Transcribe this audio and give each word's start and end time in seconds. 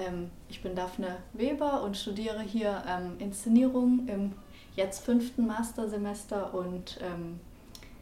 Ähm, 0.00 0.30
ich 0.48 0.62
bin 0.62 0.74
Daphne 0.74 1.18
Weber 1.32 1.82
und 1.82 1.96
studiere 1.96 2.40
hier 2.42 2.82
ähm, 2.86 3.16
Inszenierung 3.18 4.08
im 4.08 4.32
jetzt 4.76 5.04
fünften 5.04 5.46
Mastersemester 5.46 6.54
und 6.54 6.98
ähm, 7.02 7.40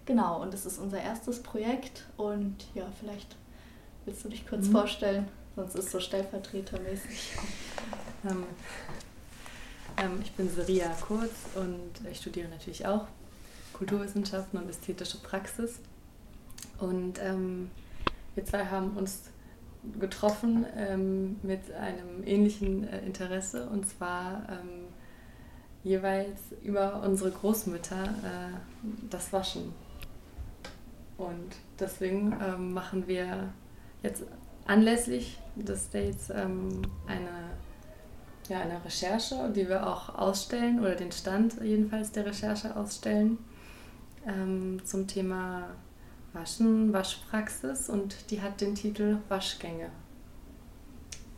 genau, 0.06 0.40
und 0.40 0.54
es 0.54 0.66
ist 0.66 0.79
unser 0.79 1.00
erstes 1.00 1.42
Projekt 1.42 2.04
und 2.16 2.56
ja, 2.74 2.87
vielleicht 3.00 3.37
willst 4.04 4.24
du 4.24 4.29
dich 4.29 4.46
kurz 4.46 4.69
mhm. 4.69 4.72
vorstellen, 4.72 5.29
sonst 5.56 5.74
ist 5.74 5.87
es 5.87 5.92
so 5.92 6.00
stellvertretermäßig. 6.00 7.32
Ähm, 8.28 8.42
ähm, 9.96 10.19
ich 10.21 10.33
bin 10.33 10.51
Seria 10.51 10.92
Kurz 11.01 11.30
und 11.54 12.10
ich 12.10 12.19
studiere 12.19 12.49
natürlich 12.49 12.85
auch 12.85 13.06
Kulturwissenschaften 13.74 14.58
und 14.58 14.69
ästhetische 14.69 15.19
Praxis. 15.19 15.78
Und 16.80 17.20
ähm, 17.23 17.70
wir 18.34 18.45
zwei 18.45 18.66
haben 18.66 18.96
uns 18.96 19.30
getroffen 19.98 20.66
ähm, 20.77 21.37
mit 21.42 21.73
einem 21.73 22.24
ähnlichen 22.24 22.88
äh, 22.88 23.05
Interesse 23.05 23.69
und 23.70 23.88
zwar 23.88 24.42
ähm, 24.48 24.87
jeweils 25.84 26.38
über 26.62 27.02
unsere 27.02 27.30
Großmütter 27.30 28.04
äh, 28.04 28.88
das 29.09 29.32
Waschen. 29.32 29.73
Und 31.16 31.56
deswegen 31.80 32.37
ähm, 32.41 32.73
machen 32.73 33.09
wir 33.09 33.52
jetzt 34.02 34.24
anlässlich 34.66 35.38
des 35.56 35.90
Dates 35.90 36.30
ähm, 36.30 36.82
eine, 37.06 37.51
ja, 38.48 38.60
eine 38.60 38.84
Recherche, 38.84 39.51
die 39.54 39.68
wir 39.68 39.87
auch 39.87 40.15
ausstellen 40.15 40.80
oder 40.80 40.95
den 40.95 41.10
Stand 41.10 41.60
jedenfalls 41.62 42.12
der 42.12 42.26
Recherche 42.26 42.76
ausstellen 42.76 43.38
ähm, 44.26 44.80
zum 44.84 45.06
Thema 45.06 45.70
Waschen, 46.38 46.92
Waschpraxis 46.92 47.88
und 47.88 48.30
die 48.30 48.41
hat 48.41 48.60
den 48.60 48.74
Titel 48.74 49.19
Waschgänge. 49.29 49.91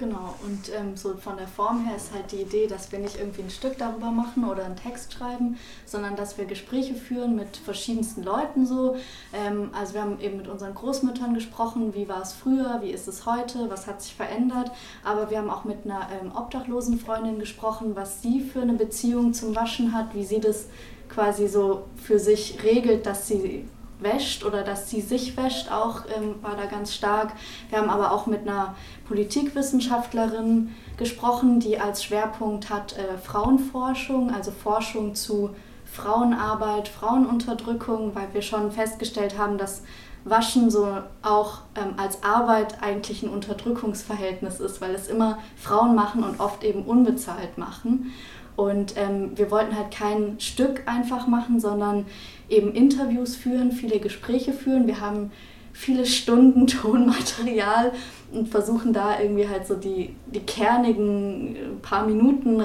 Genau, 0.00 0.34
und 0.46 0.72
ähm, 0.74 0.96
so 0.96 1.14
von 1.14 1.36
der 1.36 1.46
Form 1.46 1.84
her 1.84 1.94
ist 1.94 2.14
halt 2.14 2.32
die 2.32 2.40
Idee, 2.40 2.66
dass 2.66 2.90
wir 2.90 2.98
nicht 2.98 3.18
irgendwie 3.18 3.42
ein 3.42 3.50
Stück 3.50 3.76
darüber 3.76 4.10
machen 4.10 4.46
oder 4.46 4.64
einen 4.64 4.76
Text 4.76 5.12
schreiben, 5.12 5.58
sondern 5.84 6.16
dass 6.16 6.38
wir 6.38 6.46
Gespräche 6.46 6.94
führen 6.94 7.36
mit 7.36 7.58
verschiedensten 7.58 8.22
Leuten 8.22 8.64
so. 8.64 8.96
Ähm, 9.34 9.68
also 9.78 9.92
wir 9.92 10.00
haben 10.00 10.18
eben 10.20 10.38
mit 10.38 10.48
unseren 10.48 10.74
Großmüttern 10.74 11.34
gesprochen, 11.34 11.94
wie 11.94 12.08
war 12.08 12.22
es 12.22 12.32
früher, 12.32 12.80
wie 12.80 12.90
ist 12.90 13.08
es 13.08 13.26
heute, 13.26 13.68
was 13.68 13.86
hat 13.86 14.00
sich 14.00 14.14
verändert. 14.14 14.70
Aber 15.04 15.28
wir 15.28 15.36
haben 15.36 15.50
auch 15.50 15.64
mit 15.64 15.84
einer 15.84 16.08
ähm, 16.18 16.32
obdachlosen 16.34 16.98
Freundin 16.98 17.38
gesprochen, 17.38 17.94
was 17.94 18.22
sie 18.22 18.40
für 18.40 18.62
eine 18.62 18.74
Beziehung 18.74 19.34
zum 19.34 19.54
Waschen 19.54 19.92
hat, 19.92 20.14
wie 20.14 20.24
sie 20.24 20.40
das 20.40 20.68
quasi 21.10 21.46
so 21.46 21.84
für 21.96 22.18
sich 22.18 22.62
regelt, 22.62 23.04
dass 23.04 23.28
sie 23.28 23.68
wäscht 24.02 24.44
oder 24.44 24.62
dass 24.62 24.90
sie 24.90 25.00
sich 25.00 25.36
wäscht, 25.36 25.70
auch 25.70 26.02
ähm, 26.16 26.36
war 26.42 26.56
da 26.56 26.66
ganz 26.66 26.94
stark. 26.94 27.32
Wir 27.68 27.78
haben 27.78 27.90
aber 27.90 28.12
auch 28.12 28.26
mit 28.26 28.42
einer 28.42 28.74
Politikwissenschaftlerin 29.06 30.74
gesprochen, 30.96 31.60
die 31.60 31.78
als 31.78 32.04
Schwerpunkt 32.04 32.70
hat 32.70 32.96
äh, 32.96 33.18
Frauenforschung, 33.18 34.32
also 34.32 34.50
Forschung 34.50 35.14
zu 35.14 35.50
Frauenarbeit, 35.84 36.88
Frauenunterdrückung, 36.88 38.14
weil 38.14 38.28
wir 38.32 38.42
schon 38.42 38.70
festgestellt 38.70 39.36
haben, 39.36 39.58
dass 39.58 39.82
Waschen 40.24 40.70
so 40.70 40.98
auch 41.22 41.60
ähm, 41.74 41.94
als 41.96 42.22
Arbeit 42.22 42.82
eigentlich 42.82 43.22
ein 43.22 43.30
Unterdrückungsverhältnis 43.30 44.60
ist, 44.60 44.80
weil 44.80 44.94
es 44.94 45.08
immer 45.08 45.38
Frauen 45.56 45.94
machen 45.94 46.22
und 46.22 46.40
oft 46.40 46.62
eben 46.62 46.84
unbezahlt 46.84 47.58
machen. 47.58 48.12
Und 48.60 48.94
ähm, 48.96 49.30
wir 49.36 49.50
wollten 49.50 49.74
halt 49.74 49.90
kein 49.90 50.38
Stück 50.38 50.82
einfach 50.84 51.26
machen, 51.26 51.60
sondern 51.60 52.04
eben 52.50 52.72
Interviews 52.74 53.34
führen, 53.34 53.72
viele 53.72 54.00
Gespräche 54.00 54.52
führen. 54.52 54.86
Wir 54.86 55.00
haben 55.00 55.32
viele 55.72 56.04
Stunden 56.04 56.66
Tonmaterial 56.66 57.92
und 58.32 58.48
versuchen 58.48 58.92
da 58.92 59.18
irgendwie 59.18 59.48
halt 59.48 59.66
so 59.66 59.76
die, 59.76 60.14
die 60.26 60.40
kernigen 60.40 61.56
äh, 61.56 61.58
paar 61.80 62.06
Minuten 62.06 62.60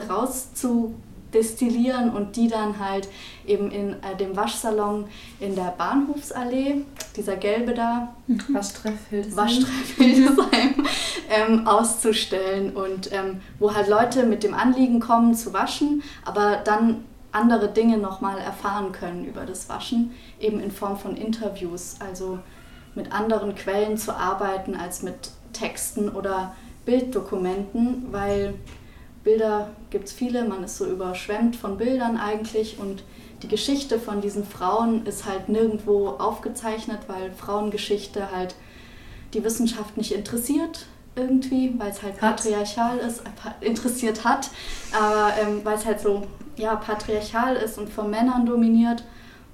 rauszudestillieren 1.35 2.09
und 2.11 2.35
die 2.35 2.47
dann 2.47 2.79
halt 2.79 3.07
eben 3.45 3.71
in 3.71 3.93
äh, 3.93 4.15
dem 4.19 4.35
Waschsalon 4.35 5.07
in 5.39 5.55
der 5.55 5.73
Bahnhofsallee, 5.77 6.85
dieser 7.15 7.35
gelbe 7.35 7.73
da, 7.73 8.13
mhm. 8.27 8.41
Waschtreff 8.49 8.93
Hildesheim, 9.09 10.87
ähm, 11.29 11.67
auszustellen 11.67 12.75
und 12.75 13.11
ähm, 13.11 13.41
wo 13.59 13.73
halt 13.73 13.87
Leute 13.87 14.23
mit 14.23 14.43
dem 14.43 14.53
Anliegen 14.53 14.99
kommen 14.99 15.35
zu 15.35 15.53
waschen, 15.53 16.03
aber 16.23 16.57
dann 16.63 17.03
andere 17.31 17.67
Dinge 17.67 17.97
nochmal 17.97 18.37
erfahren 18.37 18.91
können 18.91 19.25
über 19.25 19.45
das 19.45 19.67
Waschen, 19.67 20.11
eben 20.39 20.59
in 20.59 20.71
Form 20.71 20.97
von 20.97 21.17
Interviews, 21.17 21.95
also 21.99 22.39
mit 22.95 23.11
anderen 23.11 23.55
Quellen 23.55 23.97
zu 23.97 24.15
arbeiten 24.15 24.75
als 24.75 25.03
mit 25.03 25.31
Texten 25.51 26.09
oder 26.09 26.55
Bilddokumenten, 26.85 28.05
weil 28.11 28.53
Bilder 29.25 29.71
gibt 29.89 30.05
es 30.05 30.13
viele, 30.13 30.47
man 30.47 30.63
ist 30.63 30.77
so 30.77 30.85
überschwemmt 30.85 31.57
von 31.57 31.77
Bildern 31.77 32.15
eigentlich 32.15 32.79
und 32.79 33.03
die 33.43 33.49
Geschichte 33.49 33.99
von 33.99 34.21
diesen 34.21 34.45
Frauen 34.45 35.05
ist 35.05 35.25
halt 35.25 35.49
nirgendwo 35.49 36.09
aufgezeichnet, 36.09 36.99
weil 37.07 37.31
Frauengeschichte 37.33 38.31
halt 38.31 38.55
die 39.33 39.43
Wissenschaft 39.43 39.97
nicht 39.97 40.13
interessiert 40.13 40.85
irgendwie, 41.17 41.73
weil 41.77 41.91
es 41.91 42.03
halt 42.03 42.17
patriarchal 42.17 42.97
ist, 42.97 43.21
äh, 43.21 43.65
interessiert 43.65 44.23
hat, 44.23 44.49
aber 44.93 45.33
ähm, 45.41 45.61
weil 45.63 45.75
es 45.75 45.85
halt 45.85 45.99
so 45.99 46.23
ja, 46.57 46.75
patriarchal 46.75 47.55
ist 47.55 47.77
und 47.77 47.89
von 47.89 48.09
Männern 48.09 48.45
dominiert. 48.45 49.03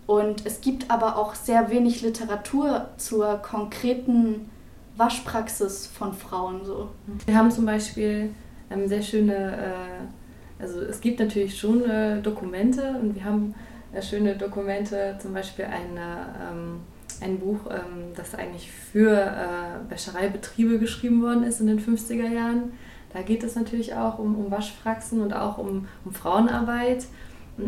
Und 0.08 0.46
es 0.46 0.62
gibt 0.62 0.92
aber 0.92 1.18
auch 1.18 1.36
sehr 1.36 1.70
wenig 1.70 2.02
Literatur 2.02 2.90
zur 2.98 3.38
konkreten 3.38 4.50
Waschpraxis 4.98 5.88
von 5.88 6.14
Frauen. 6.14 6.66
So. 6.66 6.90
Wir 7.26 7.38
haben 7.38 7.52
zum 7.52 7.66
Beispiel 7.66 8.34
ähm, 8.72 8.88
sehr 8.88 9.02
schöne, 9.02 9.34
äh, 9.34 10.62
also 10.62 10.82
es 10.82 11.02
gibt 11.02 11.20
natürlich 11.20 11.58
schon 11.58 11.84
äh, 11.90 12.22
Dokumente 12.22 12.96
und 13.02 13.16
wir 13.16 13.24
haben 13.24 13.56
äh, 13.94 14.02
schöne 14.02 14.36
Dokumente, 14.36 15.18
zum 15.20 15.34
Beispiel 15.34 15.66
eine, 15.66 16.36
ähm, 16.50 16.80
ein 17.22 17.40
Buch, 17.40 17.59
ähm, 17.70 18.14
das 18.16 18.36
eigentlich 18.36 18.72
für 18.72 19.12
äh, 19.12 19.92
Wäschereibetriebe 19.92 20.80
geschrieben 20.80 21.22
worden 21.22 21.44
ist 21.44 21.59
in 21.59 21.68
den 21.68 21.80
50er 21.80 22.30
Jahren. 22.30 22.74
Da 23.14 23.22
geht 23.22 23.44
es 23.44 23.56
natürlich 23.56 23.94
auch 23.96 24.20
um, 24.20 24.36
um 24.36 24.52
Waschpraxen 24.52 25.22
und 25.22 25.34
auch 25.34 25.58
um, 25.58 25.88
um 26.06 26.14
Frauenarbeit. 26.14 27.06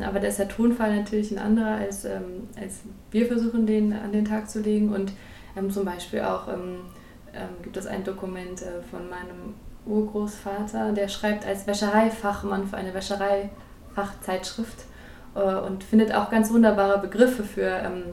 Aber 0.02 0.20
da 0.20 0.28
ist 0.28 0.40
der 0.40 0.48
Tonfall 0.48 0.96
natürlich 0.96 1.32
ein 1.32 1.38
anderer, 1.38 1.76
als, 1.76 2.06
ähm, 2.06 2.48
als 2.60 2.80
wir 3.12 3.28
versuchen, 3.28 3.66
den 3.66 3.92
an 3.92 4.14
den 4.14 4.26
Tag 4.26 4.50
zu 4.50 4.62
legen. 4.62 4.94
Und 4.94 5.12
ähm, 5.58 5.70
zum 5.70 5.84
Beispiel 5.84 6.22
auch 6.22 6.48
ähm, 6.48 6.78
ähm 7.34 7.50
gibt 7.62 7.76
es 7.76 7.86
ein 7.86 8.04
Dokument 8.06 8.62
äh, 8.62 8.82
von 8.90 9.10
meinem 9.10 9.54
Urgroßvater, 9.86 10.94
der 10.94 11.08
schreibt 11.08 11.46
als 11.46 11.68
Wäschereifachmann 11.68 12.68
für 12.68 12.78
eine 12.78 12.94
Wäschereifachzeitschrift 12.94 14.86
äh, 15.36 15.40
und 15.40 15.84
findet 15.84 16.14
auch 16.14 16.30
ganz 16.30 16.52
wunderbare 16.52 17.00
Begriffe 17.00 17.44
für, 17.44 17.68
ähm, 17.68 18.04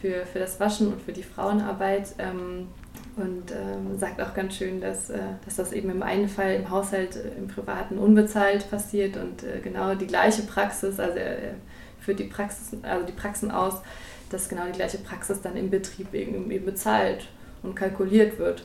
für, 0.00 0.24
für 0.26 0.38
das 0.38 0.60
Waschen 0.60 0.92
und 0.92 1.02
für 1.02 1.12
die 1.12 1.22
Frauenarbeit. 1.22 2.14
Ähm, 2.18 2.68
und 3.16 3.52
ähm, 3.52 3.96
sagt 3.96 4.20
auch 4.20 4.34
ganz 4.34 4.56
schön, 4.56 4.80
dass, 4.80 5.08
äh, 5.10 5.18
dass 5.44 5.56
das 5.56 5.72
eben 5.72 5.90
im 5.90 6.02
einen 6.02 6.28
Fall 6.28 6.54
im 6.54 6.70
Haushalt, 6.70 7.16
äh, 7.16 7.38
im 7.38 7.46
Privaten 7.46 7.98
unbezahlt 7.98 8.68
passiert 8.70 9.16
und 9.16 9.44
äh, 9.44 9.60
genau 9.62 9.94
die 9.94 10.06
gleiche 10.06 10.42
Praxis, 10.42 10.98
also 10.98 11.16
er 11.16 11.54
führt 12.00 12.18
die, 12.18 12.24
Praxis, 12.24 12.76
also 12.82 13.06
die 13.06 13.12
Praxen 13.12 13.50
aus, 13.50 13.74
dass 14.30 14.48
genau 14.48 14.64
die 14.66 14.72
gleiche 14.72 14.98
Praxis 14.98 15.40
dann 15.40 15.56
im 15.56 15.70
Betrieb 15.70 16.12
eben, 16.12 16.50
eben 16.50 16.64
bezahlt 16.64 17.28
und 17.62 17.76
kalkuliert 17.76 18.38
wird. 18.38 18.64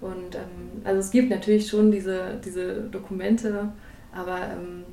Und 0.00 0.34
ähm, 0.34 0.82
also 0.84 1.00
es 1.00 1.10
gibt 1.10 1.30
natürlich 1.30 1.68
schon 1.68 1.90
diese, 1.90 2.40
diese 2.44 2.82
Dokumente, 2.82 3.72
aber 4.12 4.38
ähm, 4.38 4.84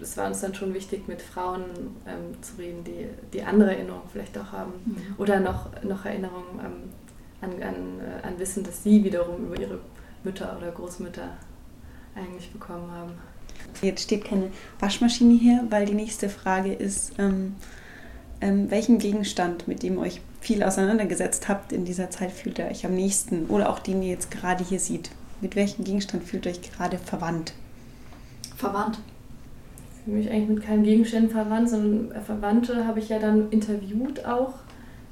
es 0.00 0.16
war 0.16 0.26
uns 0.26 0.40
dann 0.40 0.54
schon 0.54 0.72
wichtig, 0.74 1.08
mit 1.08 1.20
Frauen 1.20 1.64
ähm, 2.06 2.42
zu 2.42 2.56
reden, 2.58 2.84
die, 2.84 3.06
die 3.32 3.42
andere 3.42 3.74
Erinnerungen 3.74 4.08
vielleicht 4.10 4.36
auch 4.38 4.52
haben. 4.52 4.72
Mhm. 4.84 5.14
Oder 5.18 5.40
noch, 5.40 5.70
noch 5.82 6.04
Erinnerungen 6.04 6.58
ähm, 6.58 6.90
an, 7.40 7.50
an, 7.62 8.00
äh, 8.00 8.26
an 8.26 8.38
Wissen, 8.38 8.64
das 8.64 8.82
sie 8.82 9.04
wiederum 9.04 9.44
über 9.46 9.60
ihre 9.60 9.78
Mütter 10.24 10.56
oder 10.58 10.70
Großmütter 10.70 11.36
eigentlich 12.14 12.50
bekommen 12.50 12.90
haben. 12.90 13.12
Jetzt 13.82 14.02
steht 14.02 14.24
keine 14.24 14.50
Waschmaschine 14.78 15.34
hier, 15.34 15.66
weil 15.70 15.86
die 15.86 15.94
nächste 15.94 16.28
Frage 16.28 16.72
ist, 16.72 17.12
ähm, 17.18 17.54
ähm, 18.40 18.70
welchen 18.70 18.98
Gegenstand, 18.98 19.68
mit 19.68 19.82
dem 19.82 19.98
euch 19.98 20.20
viel 20.40 20.62
auseinandergesetzt 20.62 21.48
habt 21.48 21.72
in 21.72 21.84
dieser 21.84 22.10
Zeit, 22.10 22.32
fühlt 22.32 22.58
ihr 22.58 22.66
euch 22.66 22.84
am 22.86 22.94
nächsten? 22.94 23.46
Oder 23.46 23.68
auch 23.68 23.78
den 23.78 24.02
ihr 24.02 24.08
jetzt 24.10 24.30
gerade 24.30 24.64
hier 24.64 24.80
sieht. 24.80 25.10
Mit 25.40 25.54
welchem 25.56 25.84
Gegenstand 25.84 26.24
fühlt 26.24 26.46
ihr 26.46 26.52
euch 26.52 26.62
gerade 26.62 26.98
verwandt? 26.98 27.52
Verwandt. 28.56 28.98
Ich 29.92 30.04
fühle 30.04 30.16
mich 30.16 30.30
eigentlich 30.30 30.48
mit 30.48 30.64
keinem 30.64 30.82
Gegenstand 30.82 31.30
verwandt, 31.30 31.68
sondern 31.68 32.22
Verwandte 32.22 32.86
habe 32.86 32.98
ich 32.98 33.08
ja 33.10 33.18
dann 33.18 33.50
interviewt 33.50 34.24
auch. 34.24 34.54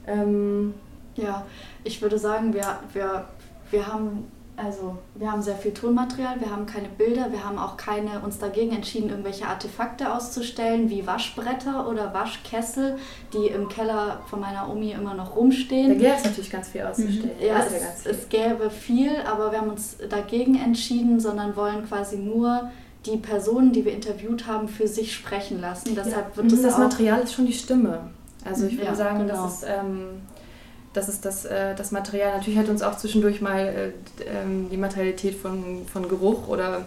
Ähm, 0.06 0.75
ja, 1.14 1.44
ich 1.84 2.00
würde 2.00 2.19
sagen, 2.19 2.54
wir, 2.54 2.78
wir, 2.94 3.26
wir 3.70 3.86
haben 3.86 4.25
also 4.62 4.99
wir 5.14 5.31
haben 5.31 5.43
sehr 5.43 5.56
viel 5.56 5.72
Tonmaterial, 5.72 6.40
wir 6.40 6.50
haben 6.50 6.66
keine 6.66 6.88
Bilder, 6.88 7.31
wir 7.31 7.44
haben 7.44 7.58
auch 7.58 7.76
keine 7.76 8.20
uns 8.20 8.38
dagegen 8.38 8.75
entschieden, 8.75 9.10
irgendwelche 9.10 9.46
Artefakte 9.46 10.12
auszustellen, 10.12 10.90
wie 10.90 11.06
Waschbretter 11.06 11.88
oder 11.88 12.12
Waschkessel, 12.12 12.96
die 13.32 13.46
im 13.46 13.69
Keller 13.69 14.20
von 14.26 14.40
meiner 14.40 14.69
Omi 14.70 14.93
immer 14.93 15.14
noch 15.14 15.37
rumstehen. 15.37 15.88
Da 15.88 15.94
gäbe 15.94 16.14
es 16.16 16.25
natürlich 16.25 16.50
ganz 16.50 16.69
viel 16.69 16.82
auszustellen. 16.82 17.37
Mhm. 17.38 17.46
Ja, 17.46 17.58
es, 17.58 18.02
viel. 18.02 18.10
es 18.10 18.28
gäbe 18.28 18.70
viel, 18.70 19.12
aber 19.31 19.52
wir 19.52 19.60
haben 19.60 19.70
uns 19.70 19.96
dagegen 20.08 20.56
entschieden, 20.56 21.20
sondern 21.20 21.54
wollen 21.54 21.87
quasi 21.87 22.16
nur 22.16 22.70
die 23.06 23.16
Personen, 23.16 23.72
die 23.72 23.84
wir 23.84 23.93
interviewt 23.93 24.46
haben, 24.46 24.69
für 24.69 24.88
sich 24.88 25.14
sprechen 25.14 25.61
lassen. 25.61 25.94
Deshalb 25.94 26.31
ja. 26.31 26.37
wird 26.37 26.52
das, 26.52 26.62
das 26.62 26.78
Material 26.78 27.20
ist 27.20 27.32
schon 27.32 27.46
die 27.46 27.52
Stimme. 27.52 28.11
Also 28.44 28.66
ich 28.66 28.75
würde 28.75 28.87
ja, 28.87 28.94
sagen, 28.94 29.20
genau. 29.20 29.44
das 29.44 29.62
ist 29.62 29.66
ähm, 29.69 30.22
das 30.99 31.09
ist 31.09 31.25
das, 31.25 31.45
äh, 31.45 31.75
das 31.77 31.93
Material. 31.93 32.37
Natürlich 32.37 32.59
hat 32.59 32.69
uns 32.69 32.83
auch 32.83 32.97
zwischendurch 32.97 33.41
mal 33.41 33.61
äh, 33.61 33.93
ähm, 34.27 34.69
die 34.69 34.77
Materialität 34.77 35.37
von, 35.37 35.87
von 35.87 36.09
Geruch 36.09 36.49
oder 36.49 36.87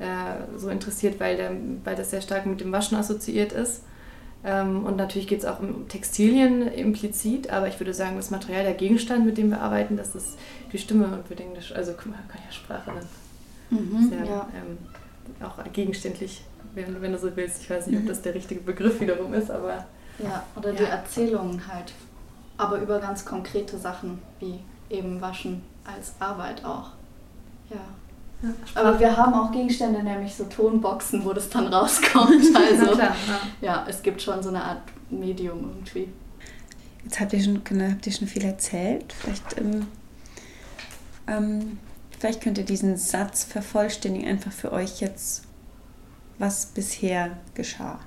äh, 0.00 0.58
so 0.58 0.68
interessiert, 0.70 1.20
weil, 1.20 1.36
der, 1.36 1.52
weil 1.84 1.94
das 1.94 2.10
sehr 2.10 2.20
stark 2.20 2.46
mit 2.46 2.60
dem 2.60 2.72
Waschen 2.72 2.98
assoziiert 2.98 3.52
ist. 3.52 3.82
Ähm, 4.44 4.84
und 4.84 4.96
natürlich 4.96 5.28
geht 5.28 5.38
es 5.38 5.44
auch 5.44 5.60
um 5.60 5.88
Textilien 5.88 6.66
implizit, 6.66 7.50
aber 7.50 7.68
ich 7.68 7.78
würde 7.78 7.94
sagen, 7.94 8.16
das 8.16 8.30
Material, 8.30 8.64
der 8.64 8.74
Gegenstand, 8.74 9.24
mit 9.24 9.38
dem 9.38 9.50
wir 9.50 9.60
arbeiten, 9.60 9.96
das 9.96 10.16
ist 10.16 10.36
die 10.72 10.78
Stimme 10.78 11.06
und 11.06 11.30
wir 11.30 11.36
denken, 11.36 11.56
also 11.74 11.92
mal, 11.92 12.18
kann 12.28 12.40
ja 12.44 12.52
Sprache 12.52 12.90
dann. 12.90 13.78
Mhm, 13.78 14.10
sehr, 14.10 14.24
ja. 14.24 14.48
Ähm, 14.54 14.78
auch 15.46 15.62
gegenständlich, 15.72 16.42
wenn, 16.74 17.00
wenn 17.00 17.12
du 17.12 17.18
so 17.18 17.34
willst. 17.36 17.62
Ich 17.62 17.70
weiß 17.70 17.86
nicht, 17.86 17.98
ob 17.98 18.06
das 18.06 18.20
der 18.20 18.34
richtige 18.34 18.60
Begriff 18.60 19.00
wiederum 19.00 19.32
ist, 19.32 19.50
aber. 19.50 19.86
Ja, 20.18 20.44
oder 20.56 20.70
ja. 20.72 20.76
die 20.76 20.84
Erzählungen 20.84 21.66
halt 21.66 21.92
aber 22.56 22.78
über 22.78 23.00
ganz 23.00 23.24
konkrete 23.24 23.78
Sachen 23.78 24.22
wie 24.38 24.60
eben 24.90 25.20
Waschen 25.20 25.62
als 25.84 26.14
Arbeit 26.18 26.64
auch. 26.64 26.90
Ja. 27.70 27.76
ja 28.42 28.54
aber 28.74 28.98
wir 28.98 29.16
haben 29.16 29.34
auch 29.34 29.50
Gegenstände, 29.50 30.02
nämlich 30.02 30.34
so 30.34 30.44
Tonboxen, 30.44 31.24
wo 31.24 31.32
das 31.32 31.48
dann 31.50 31.66
rauskommt. 31.72 32.44
Also 32.54 32.92
klar, 32.92 33.14
ja. 33.60 33.68
ja. 33.68 33.86
es 33.88 34.02
gibt 34.02 34.22
schon 34.22 34.42
so 34.42 34.50
eine 34.50 34.62
Art 34.62 34.82
Medium 35.10 35.60
irgendwie. 35.60 36.08
Jetzt 37.02 37.20
habt 37.20 37.32
ihr 37.32 37.42
schon, 37.42 37.62
genau, 37.64 37.90
habt 37.90 38.06
ihr 38.06 38.12
schon 38.12 38.28
viel 38.28 38.44
erzählt. 38.44 39.12
Vielleicht, 39.12 39.58
ähm, 39.58 39.86
ähm, 41.26 41.78
vielleicht 42.18 42.42
könnt 42.42 42.56
ihr 42.56 42.64
diesen 42.64 42.96
Satz 42.96 43.44
vervollständigen, 43.44 44.28
einfach 44.28 44.52
für 44.52 44.72
euch 44.72 45.00
jetzt, 45.00 45.44
was 46.38 46.66
bisher 46.66 47.36
geschah 47.54 48.00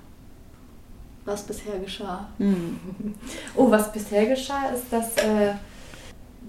was 1.27 1.44
bisher 1.44 1.77
geschah. 1.77 2.27
Hm. 2.38 2.79
Oh, 3.56 3.69
was 3.69 3.91
bisher 3.91 4.25
geschah, 4.25 4.69
ist, 4.74 4.85
dass, 4.89 5.18
äh, 5.18 5.53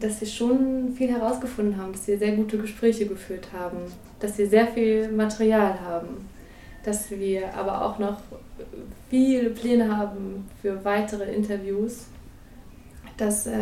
dass 0.00 0.20
wir 0.20 0.28
schon 0.28 0.94
viel 0.96 1.10
herausgefunden 1.10 1.76
haben, 1.76 1.92
dass 1.92 2.06
wir 2.06 2.19
sehr 2.19 2.32
gute 2.36 2.56
Gespräche 2.58 3.06
geführt 3.06 3.48
haben, 3.52 3.78
dass 4.20 4.38
wir 4.38 4.48
sehr 4.48 4.69
viel 4.69 5.10
Material 5.10 5.78
haben, 5.80 6.28
dass 6.84 7.10
wir 7.10 7.52
aber 7.54 7.84
auch 7.84 7.98
noch 7.98 8.19
viele 9.10 9.50
Pläne 9.50 9.94
haben 9.94 10.48
für 10.62 10.84
weitere 10.84 11.34
Interviews, 11.34 12.06
dass, 13.16 13.48
äh, 13.48 13.52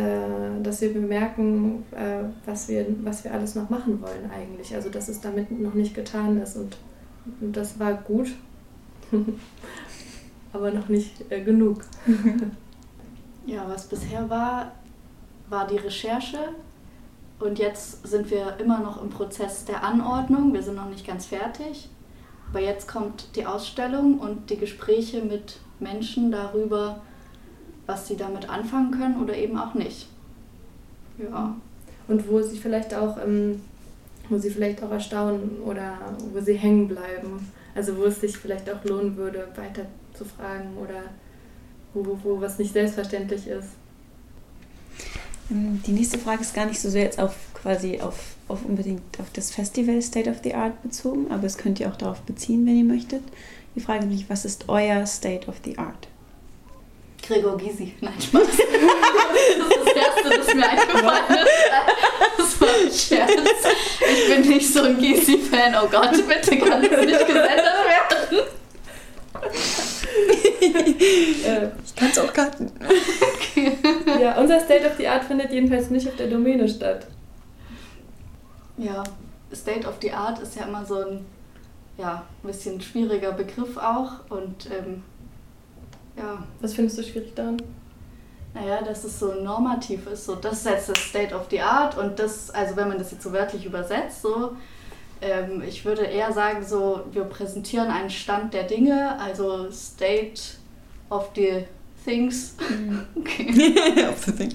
dass 0.61 0.81
wir 0.81 0.93
bemerken, 0.93 1.83
äh, 1.91 2.25
was, 2.45 2.69
wir, 2.69 2.85
was 3.03 3.23
wir 3.23 3.33
alles 3.33 3.55
noch 3.55 3.71
machen 3.71 3.99
wollen 4.01 4.29
eigentlich. 4.31 4.75
Also 4.75 4.89
dass 4.89 5.09
es 5.09 5.19
damit 5.19 5.49
noch 5.59 5.73
nicht 5.73 5.95
getan 5.95 6.39
ist 6.39 6.55
und, 6.55 6.77
und 7.41 7.57
das 7.57 7.79
war 7.79 7.93
gut. 7.95 8.29
aber 10.53 10.71
noch 10.71 10.89
nicht 10.89 11.31
äh, 11.31 11.41
genug. 11.41 11.81
ja, 13.45 13.65
was 13.67 13.87
bisher 13.87 14.29
war, 14.29 14.71
war 15.49 15.67
die 15.67 15.77
Recherche. 15.77 16.39
Und 17.39 17.59
jetzt 17.59 18.05
sind 18.07 18.31
wir 18.31 18.57
immer 18.59 18.79
noch 18.79 19.01
im 19.01 19.09
Prozess 19.09 19.65
der 19.65 19.83
Anordnung. 19.83 20.53
Wir 20.53 20.63
sind 20.63 20.75
noch 20.75 20.89
nicht 20.89 21.05
ganz 21.05 21.27
fertig. 21.27 21.89
Aber 22.49 22.61
jetzt 22.61 22.87
kommt 22.87 23.35
die 23.35 23.45
Ausstellung 23.45 24.19
und 24.19 24.49
die 24.49 24.57
Gespräche 24.57 25.21
mit 25.21 25.59
Menschen 25.79 26.31
darüber, 26.31 27.01
was 27.85 28.07
sie 28.07 28.17
damit 28.17 28.49
anfangen 28.49 28.91
können 28.91 29.21
oder 29.21 29.35
eben 29.35 29.57
auch 29.57 29.73
nicht. 29.73 30.07
Ja. 31.17 31.55
Und 32.07 32.29
wo 32.29 32.41
sie 32.41 32.57
vielleicht 32.57 32.93
auch, 32.93 33.17
ähm, 33.17 33.61
wo 34.29 34.37
sie 34.37 34.49
vielleicht 34.49 34.81
auch 34.81 34.91
erstaunen 34.91 35.59
oder 35.65 35.97
wo 36.33 36.39
sie 36.39 36.53
hängen 36.53 36.87
bleiben. 36.87 37.51
Also 37.75 37.97
wo 37.97 38.05
es 38.05 38.21
sich 38.21 38.37
vielleicht 38.37 38.69
auch 38.71 38.83
lohnen 38.85 39.15
würde, 39.17 39.47
weiter 39.55 39.85
zu 40.17 40.25
fragen 40.25 40.77
oder 40.77 41.03
wo, 41.93 42.05
wo, 42.05 42.19
wo 42.23 42.41
was 42.41 42.57
nicht 42.57 42.73
selbstverständlich 42.73 43.47
ist. 43.47 43.69
Ähm, 45.51 45.81
die 45.85 45.91
nächste 45.91 46.17
Frage 46.17 46.41
ist 46.41 46.53
gar 46.53 46.65
nicht 46.65 46.79
so 46.79 46.89
sehr 46.89 47.03
jetzt 47.03 47.19
auf 47.19 47.35
quasi 47.53 47.99
auf, 48.01 48.35
auf 48.47 48.65
unbedingt 48.65 49.19
auf 49.19 49.27
das 49.33 49.51
Festival 49.51 50.01
State 50.01 50.29
of 50.29 50.37
the 50.43 50.53
Art 50.53 50.81
bezogen, 50.83 51.31
aber 51.31 51.45
es 51.45 51.57
könnt 51.57 51.79
ihr 51.79 51.89
auch 51.89 51.95
darauf 51.95 52.21
beziehen, 52.21 52.65
wenn 52.65 52.77
ihr 52.77 52.83
möchtet. 52.83 53.23
Die 53.75 53.81
Frage 53.81 53.99
ist 53.99 54.05
nämlich, 54.05 54.29
was 54.29 54.45
ist 54.45 54.65
euer 54.67 55.05
State 55.05 55.47
of 55.47 55.55
the 55.63 55.77
Art? 55.77 56.07
Gregor 57.21 57.57
Gysi. 57.57 57.93
Nein, 57.99 58.13
Spaß. 58.21 58.41
das 58.47 58.57
ist 58.57 58.65
das 59.85 59.93
Erste, 59.95 60.29
das 60.37 60.55
mir 60.55 60.69
eingefallen 60.69 61.25
ist. 61.29 62.37
Das 62.37 62.61
war 62.61 62.69
ein 62.69 62.91
Scherz. 62.91 63.31
Ich 63.99 64.35
bin 64.35 64.49
nicht 64.49 64.73
so 64.73 64.83
ein 64.83 64.97
Gysi-Fan. 64.97 65.75
Oh 65.83 65.87
Gott, 65.89 66.11
bitte 66.11 66.57
kann 66.57 66.83
es 66.83 66.89
nicht 66.89 67.27
gesendet. 67.27 67.86
Ich 70.59 71.95
kann 71.95 72.09
es 72.09 72.19
auch 72.19 72.33
cutten. 72.33 72.71
Okay. 73.35 73.77
Ja, 74.21 74.39
unser 74.39 74.59
State 74.59 74.85
of 74.85 74.97
the 74.97 75.07
Art 75.07 75.23
findet 75.23 75.51
jedenfalls 75.51 75.89
nicht 75.89 76.07
auf 76.07 76.15
der 76.15 76.27
Domäne 76.27 76.67
statt. 76.67 77.07
Ja, 78.77 79.03
State 79.53 79.87
of 79.87 79.95
the 80.01 80.11
Art 80.11 80.39
ist 80.39 80.55
ja 80.55 80.65
immer 80.65 80.85
so 80.85 80.99
ein 80.99 81.25
ja, 81.97 82.23
ein 82.43 82.47
bisschen 82.47 82.79
schwieriger 82.79 83.31
Begriff 83.31 83.77
auch. 83.77 84.11
Und 84.29 84.69
ähm, 84.71 85.03
ja. 86.15 86.43
Was 86.61 86.73
findest 86.73 86.97
du 86.97 87.03
schwierig 87.03 87.35
daran? 87.35 87.57
Naja, 88.53 88.81
dass 88.81 89.03
es 89.03 89.19
so 89.19 89.33
normativ 89.33 90.07
ist. 90.07 90.25
So, 90.25 90.35
das 90.35 90.59
ist 90.59 90.65
jetzt 90.65 90.89
das 90.89 90.99
State 90.99 91.35
of 91.35 91.47
the 91.49 91.61
Art 91.61 91.97
und 91.97 92.17
das, 92.17 92.49
also 92.51 92.75
wenn 92.75 92.87
man 92.87 92.97
das 92.97 93.11
jetzt 93.11 93.23
so 93.23 93.31
wörtlich 93.33 93.65
übersetzt, 93.65 94.21
so, 94.21 94.55
ähm, 95.21 95.61
ich 95.67 95.85
würde 95.85 96.03
eher 96.03 96.31
sagen, 96.31 96.63
so, 96.65 97.01
wir 97.11 97.23
präsentieren 97.23 97.89
einen 97.89 98.09
Stand 98.09 98.53
der 98.53 98.63
Dinge, 98.63 99.19
also 99.19 99.71
State 99.71 100.41
of 101.09 101.31
the 101.35 101.65
Things. 102.05 102.55
Mhm. 102.69 103.01
Okay. 103.15 104.07
of 104.09 104.23
the 104.25 104.31
thing. 104.31 104.53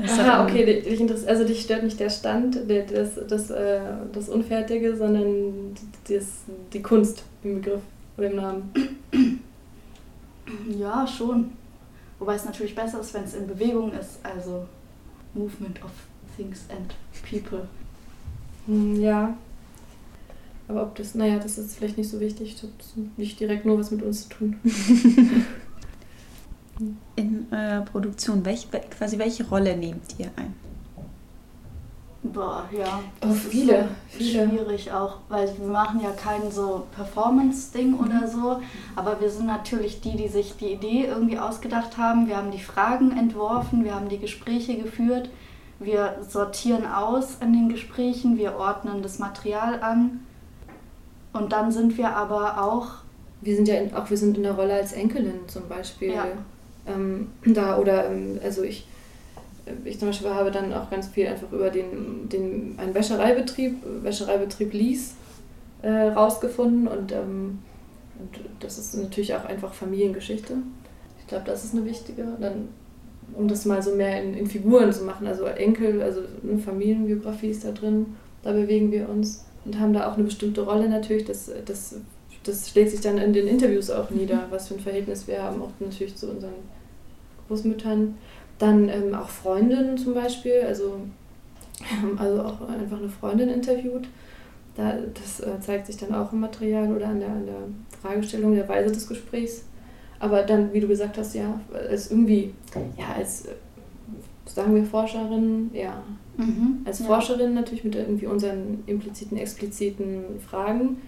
Aha, 0.00 0.44
okay, 0.44 0.64
dich 0.64 1.28
also 1.28 1.44
dich 1.44 1.62
stört 1.62 1.82
nicht 1.82 1.98
der 1.98 2.10
Stand, 2.10 2.56
das, 2.68 3.18
das, 3.28 3.50
äh, 3.50 3.80
das 4.12 4.28
Unfertige, 4.28 4.96
sondern 4.96 5.74
das, 6.08 6.26
die 6.72 6.82
Kunst 6.82 7.24
im 7.42 7.56
Begriff 7.56 7.80
oder 8.16 8.30
im 8.30 8.36
Namen. 8.36 8.72
Ja, 10.78 11.06
schon. 11.06 11.52
Wobei 12.18 12.34
es 12.34 12.46
natürlich 12.46 12.74
besser 12.74 13.00
ist, 13.00 13.12
wenn 13.12 13.24
es 13.24 13.34
in 13.34 13.46
Bewegung 13.46 13.92
ist, 13.92 14.18
also 14.22 14.66
Movement 15.34 15.84
of 15.84 15.90
Things 16.36 16.64
and 16.70 16.94
People. 17.28 17.68
Hm, 18.66 18.98
ja, 18.98 19.36
aber 20.68 20.82
ob 20.82 20.94
das, 20.96 21.14
naja, 21.14 21.38
das 21.38 21.56
ist 21.56 21.76
vielleicht 21.76 21.96
nicht 21.96 22.10
so 22.10 22.20
wichtig. 22.20 22.54
Das 22.54 22.64
hat 22.64 22.70
nicht 23.16 23.40
direkt 23.40 23.64
nur 23.64 23.78
was 23.78 23.90
mit 23.90 24.02
uns 24.02 24.28
zu 24.28 24.34
tun. 24.34 24.60
In 27.16 27.46
eurer 27.50 27.80
Produktion, 27.80 28.44
welch, 28.44 28.68
quasi 28.96 29.18
welche 29.18 29.48
Rolle 29.48 29.76
nehmt 29.76 30.14
ihr 30.18 30.30
ein? 30.36 30.54
Boah, 32.22 32.68
ja. 32.70 33.00
Das 33.20 33.30
oh, 33.30 33.34
viele, 33.34 33.88
ist 34.16 34.32
so 34.32 34.44
schwierig 34.44 34.92
auch, 34.92 35.16
weil 35.28 35.48
wir 35.58 35.66
machen 35.66 36.00
ja 36.00 36.10
kein 36.10 36.52
so 36.52 36.86
Performance-Ding 36.94 37.92
mhm. 37.92 38.00
oder 38.00 38.28
so, 38.28 38.60
aber 38.94 39.20
wir 39.20 39.30
sind 39.30 39.46
natürlich 39.46 40.00
die, 40.02 40.16
die 40.16 40.28
sich 40.28 40.56
die 40.56 40.72
Idee 40.72 41.06
irgendwie 41.06 41.38
ausgedacht 41.38 41.96
haben. 41.96 42.28
Wir 42.28 42.36
haben 42.36 42.50
die 42.50 42.60
Fragen 42.60 43.16
entworfen, 43.16 43.84
wir 43.84 43.94
haben 43.94 44.08
die 44.08 44.18
Gespräche 44.18 44.76
geführt, 44.76 45.30
wir 45.78 46.18
sortieren 46.28 46.86
aus 46.86 47.36
in 47.40 47.52
den 47.52 47.68
Gesprächen, 47.70 48.36
wir 48.36 48.56
ordnen 48.56 49.02
das 49.02 49.18
Material 49.18 49.80
an 49.80 50.20
und 51.38 51.52
dann 51.52 51.70
sind 51.70 51.96
wir 51.96 52.10
aber 52.14 52.62
auch. 52.62 52.88
Wir 53.40 53.54
sind 53.54 53.68
ja 53.68 53.76
in, 53.76 53.94
auch 53.94 54.10
wir 54.10 54.16
sind 54.16 54.36
in 54.36 54.42
der 54.42 54.52
Rolle 54.52 54.74
als 54.74 54.92
Enkelin 54.92 55.40
zum 55.46 55.68
Beispiel. 55.68 56.12
Ja. 56.12 56.26
Ähm, 56.86 57.28
da 57.44 57.78
oder 57.78 58.10
ähm, 58.10 58.40
also 58.42 58.62
ich, 58.62 58.86
ich 59.84 59.98
zum 59.98 60.08
Beispiel 60.08 60.30
habe 60.30 60.50
dann 60.50 60.72
auch 60.72 60.90
ganz 60.90 61.08
viel 61.08 61.26
einfach 61.26 61.50
über 61.52 61.70
den, 61.70 62.28
den 62.28 62.74
einen 62.78 62.94
Wäschereibetrieb, 62.94 63.76
Wäschereibetrieb 64.02 64.72
Lies 64.72 65.14
äh, 65.82 65.88
rausgefunden 65.90 66.88
und, 66.88 67.12
ähm, 67.12 67.58
und 68.18 68.40
das 68.60 68.78
ist 68.78 68.96
natürlich 68.96 69.34
auch 69.34 69.44
einfach 69.44 69.72
Familiengeschichte. 69.72 70.54
Ich 71.20 71.26
glaube, 71.28 71.44
das 71.46 71.64
ist 71.64 71.74
eine 71.74 71.84
wichtige. 71.84 72.26
Dann, 72.40 72.68
um 73.34 73.46
das 73.46 73.66
mal 73.66 73.82
so 73.82 73.94
mehr 73.94 74.22
in, 74.22 74.34
in 74.34 74.46
Figuren 74.46 74.92
zu 74.92 75.04
machen, 75.04 75.26
also 75.26 75.44
Enkel, 75.44 76.02
also 76.02 76.22
eine 76.42 76.58
Familienbiografie 76.58 77.50
ist 77.50 77.64
da 77.64 77.70
drin, 77.70 78.16
da 78.42 78.52
bewegen 78.52 78.90
wir 78.90 79.08
uns 79.08 79.44
und 79.68 79.80
haben 79.80 79.92
da 79.92 80.10
auch 80.10 80.14
eine 80.14 80.24
bestimmte 80.24 80.62
Rolle 80.62 80.88
natürlich. 80.88 81.24
Das, 81.24 81.50
das, 81.64 81.96
das 82.44 82.70
schlägt 82.70 82.90
sich 82.90 83.00
dann 83.00 83.18
in 83.18 83.32
den 83.32 83.46
Interviews 83.46 83.90
auch 83.90 84.10
nieder, 84.10 84.36
mhm. 84.36 84.50
was 84.50 84.68
für 84.68 84.74
ein 84.74 84.80
Verhältnis 84.80 85.26
wir 85.28 85.42
haben, 85.42 85.62
auch 85.62 85.70
natürlich 85.78 86.16
zu 86.16 86.30
unseren 86.30 86.54
Großmüttern. 87.46 88.16
Dann 88.58 88.88
ähm, 88.88 89.14
auch 89.14 89.28
Freundinnen 89.28 89.96
zum 89.96 90.14
Beispiel. 90.14 90.62
Also 90.66 91.00
also 92.18 92.42
auch 92.42 92.68
einfach 92.68 92.98
eine 92.98 93.08
Freundin 93.08 93.48
interviewt. 93.48 94.08
Da, 94.76 94.94
das 95.14 95.40
äh, 95.40 95.60
zeigt 95.60 95.86
sich 95.86 95.96
dann 95.96 96.14
auch 96.14 96.32
im 96.32 96.40
Material 96.40 96.94
oder 96.94 97.08
an 97.08 97.20
der, 97.20 97.28
an 97.28 97.46
der 97.46 98.00
Fragestellung, 98.00 98.54
der 98.54 98.68
Weise 98.68 98.92
des 98.92 99.08
Gesprächs. 99.08 99.64
Aber 100.20 100.42
dann, 100.42 100.72
wie 100.72 100.80
du 100.80 100.88
gesagt 100.88 101.18
hast, 101.18 101.34
ja, 101.34 101.60
als 101.72 102.10
irgendwie, 102.10 102.54
ja, 102.96 103.14
als, 103.16 103.44
sagen 104.54 104.74
wir 104.74 104.84
Forscherin, 104.84 105.70
ja, 105.72 106.02
mhm, 106.36 106.82
als 106.84 107.00
ja. 107.00 107.06
Forscherin 107.06 107.54
natürlich 107.54 107.84
mit 107.84 107.94
irgendwie 107.94 108.26
unseren 108.26 108.82
impliziten, 108.86 109.36
expliziten 109.36 110.40
Fragen. 110.40 110.98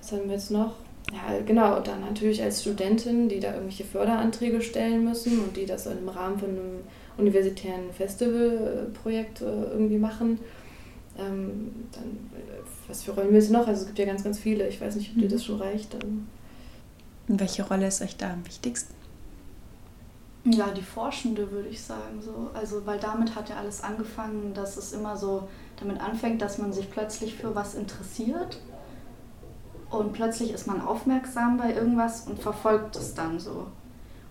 Was 0.00 0.12
haben 0.12 0.26
wir 0.26 0.34
jetzt 0.34 0.50
noch? 0.50 0.74
Ja, 1.12 1.38
genau, 1.44 1.76
und 1.76 1.86
dann 1.86 2.00
natürlich 2.00 2.42
als 2.42 2.62
Studentin, 2.62 3.28
die 3.28 3.38
da 3.38 3.52
irgendwelche 3.52 3.84
Förderanträge 3.84 4.60
stellen 4.60 5.04
müssen 5.04 5.40
und 5.40 5.56
die 5.56 5.66
das 5.66 5.86
im 5.86 6.08
Rahmen 6.08 6.38
von 6.38 6.48
einem 6.50 6.80
universitären 7.16 7.92
Festivalprojekt 7.92 9.40
äh, 9.40 9.44
irgendwie 9.44 9.98
machen. 9.98 10.38
Ähm, 11.18 11.72
dann, 11.92 12.18
was 12.88 13.04
für 13.04 13.12
Rollen 13.12 13.32
willst 13.32 13.48
du 13.48 13.54
noch? 13.54 13.66
Also 13.66 13.82
es 13.82 13.86
gibt 13.86 13.98
ja 13.98 14.04
ganz, 14.04 14.24
ganz 14.24 14.38
viele. 14.38 14.68
Ich 14.68 14.80
weiß 14.80 14.96
nicht, 14.96 15.10
ob 15.10 15.18
dir 15.18 15.26
mhm. 15.26 15.32
das 15.32 15.44
schon 15.44 15.60
reicht. 15.60 15.94
Dann. 15.94 16.26
Und 17.28 17.40
welche 17.40 17.66
Rolle 17.66 17.86
ist 17.86 18.02
euch 18.02 18.16
da 18.16 18.32
am 18.32 18.44
wichtigsten? 18.44 18.94
Ja, 20.48 20.68
die 20.68 20.82
Forschende 20.82 21.50
würde 21.50 21.68
ich 21.68 21.82
sagen 21.82 22.22
so. 22.22 22.50
Also 22.54 22.86
weil 22.86 23.00
damit 23.00 23.34
hat 23.34 23.48
ja 23.48 23.56
alles 23.56 23.82
angefangen, 23.82 24.54
dass 24.54 24.76
es 24.76 24.92
immer 24.92 25.16
so 25.16 25.48
damit 25.80 26.00
anfängt, 26.00 26.40
dass 26.40 26.58
man 26.58 26.72
sich 26.72 26.88
plötzlich 26.90 27.34
für 27.34 27.54
was 27.54 27.74
interessiert 27.74 28.60
und 29.90 30.12
plötzlich 30.12 30.52
ist 30.52 30.66
man 30.68 30.80
aufmerksam 30.80 31.56
bei 31.56 31.74
irgendwas 31.74 32.28
und 32.28 32.40
verfolgt 32.40 32.94
es 32.94 33.14
dann 33.14 33.40
so. 33.40 33.66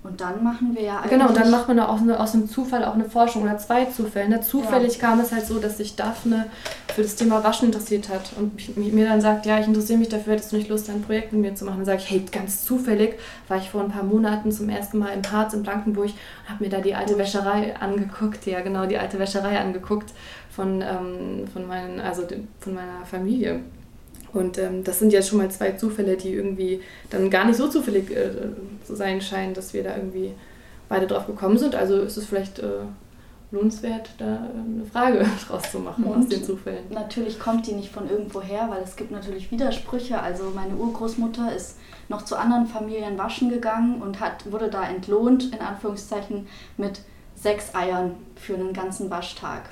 Und 0.06 0.22
dann 0.22 0.44
machen 0.44 0.76
wir 0.76 0.84
ja 0.84 0.98
eigentlich. 0.98 1.12
Genau, 1.12 1.28
und 1.30 1.38
dann 1.38 1.50
macht 1.50 1.68
man 1.68 1.80
aus, 1.80 2.02
aus 2.08 2.34
einem 2.36 2.48
Zufall 2.48 2.86
auch 2.86 2.94
eine 2.94 3.06
Forschung 3.06 3.44
oder 3.44 3.58
zwei 3.58 3.86
Zufälle. 3.86 4.30
Ne? 4.30 4.42
Zufällig 4.42 4.98
ja. 4.98 5.08
kam 5.08 5.20
es 5.20 5.32
halt 5.32 5.48
so, 5.48 5.58
dass 5.60 5.78
sich 5.78 5.96
Daphne 5.96 6.46
für 6.94 7.02
das 7.02 7.16
Thema 7.16 7.44
Waschen 7.44 7.68
interessiert 7.70 8.10
hat 8.10 8.32
und 8.38 8.78
mir 8.78 9.08
dann 9.08 9.20
sagt, 9.20 9.46
ja, 9.46 9.60
ich 9.60 9.68
interessiere 9.68 9.98
mich 9.98 10.10
dafür, 10.10 10.34
hättest 10.34 10.52
du 10.52 10.58
nicht 10.58 10.70
Lust, 10.70 10.90
ein 10.90 11.02
Projekt 11.02 11.34
mit 11.34 11.42
mir 11.42 11.56
zu 11.56 11.66
machen? 11.66 11.78
Dann 11.78 11.86
sage 11.86 12.00
ich, 12.00 12.10
hey, 12.10 12.24
ganz 12.32 12.64
zufällig 12.64 13.16
war 13.48 13.58
ich 13.58 13.70
vor 13.72 13.82
ein 13.82 13.90
paar 13.90 14.04
Monaten 14.04 14.52
zum 14.52 14.70
ersten 14.70 15.00
Mal 15.00 15.10
im 15.10 15.30
Harz 15.30 15.54
in 15.54 15.64
Blankenburg 15.64 16.06
und 16.06 16.50
habe 16.50 16.64
mir 16.64 16.70
da 16.70 16.82
die 16.82 16.94
alte 16.94 17.18
Wäscherei 17.18 17.76
angeguckt. 17.76 18.46
Ja, 18.46 18.62
genau, 18.62 18.86
die 18.86 18.98
alte 18.98 19.18
Wäscherei 19.18 19.60
angeguckt 19.60 20.14
von, 20.50 20.82
ähm, 20.82 21.48
von, 21.52 21.68
meinen, 21.68 22.00
also 22.00 22.24
von 22.60 22.74
meiner 22.76 23.06
Familie. 23.06 23.62
Und 24.36 24.58
ähm, 24.58 24.84
das 24.84 25.00
sind 25.00 25.13
ja 25.13 25.22
schon 25.22 25.38
mal 25.38 25.50
zwei 25.50 25.72
Zufälle, 25.72 26.18
die 26.18 26.34
irgendwie 26.34 26.82
dann 27.10 27.30
gar 27.30 27.46
nicht 27.46 27.56
so 27.56 27.70
zufällig 27.70 28.12
äh, 28.12 28.32
zu 28.84 28.94
sein 28.94 29.22
scheinen, 29.22 29.54
dass 29.54 29.74
wir 29.74 29.82
da 29.82 29.96
irgendwie 29.96 30.34
beide 30.89 31.08
drauf 31.08 31.25
gekommen 31.25 31.58
sind. 31.58 31.74
Also 31.74 32.01
ist 32.01 32.18
es 32.18 32.25
vielleicht 32.25 32.60
äh, 32.60 32.82
lohnenswert, 33.51 34.10
da 34.18 34.25
äh, 34.25 34.27
eine 34.27 34.86
Frage 34.92 35.25
draus 35.48 35.72
zu 35.72 35.80
machen 35.80 36.04
Und 36.04 36.24
aus 36.24 36.27
den 36.27 36.44
Zufällen. 36.44 36.84
Natürlich 36.89 37.39
kommt 37.39 37.65
die 37.65 37.72
nicht 37.72 37.94
von 37.94 38.10
irgendwo 38.10 38.42
her, 38.42 38.68
weil 38.70 38.84
es 38.84 38.98
gibt 38.98 39.12
natürlich 39.12 39.51
Widersprüche. 39.51 40.20
Also 40.20 40.51
meine 40.54 40.75
Urgroßmutter 40.75 41.56
ist 41.56 41.77
noch 42.10 42.25
zu 42.25 42.36
anderen 42.36 42.68
Familien 42.68 43.18
waschen 43.18 43.50
gegangen 43.50 44.01
und 44.01 44.20
hat, 44.20 44.51
wurde 44.51 44.70
da 44.70 44.84
entlohnt, 44.84 45.54
in 45.54 45.62
Anführungszeichen, 45.62 46.48
mit 46.75 47.00
sechs 47.36 47.74
Eiern 47.74 48.15
für 48.36 48.56
einen 48.56 48.74
ganzen 48.74 49.10
Waschtag. 49.10 49.70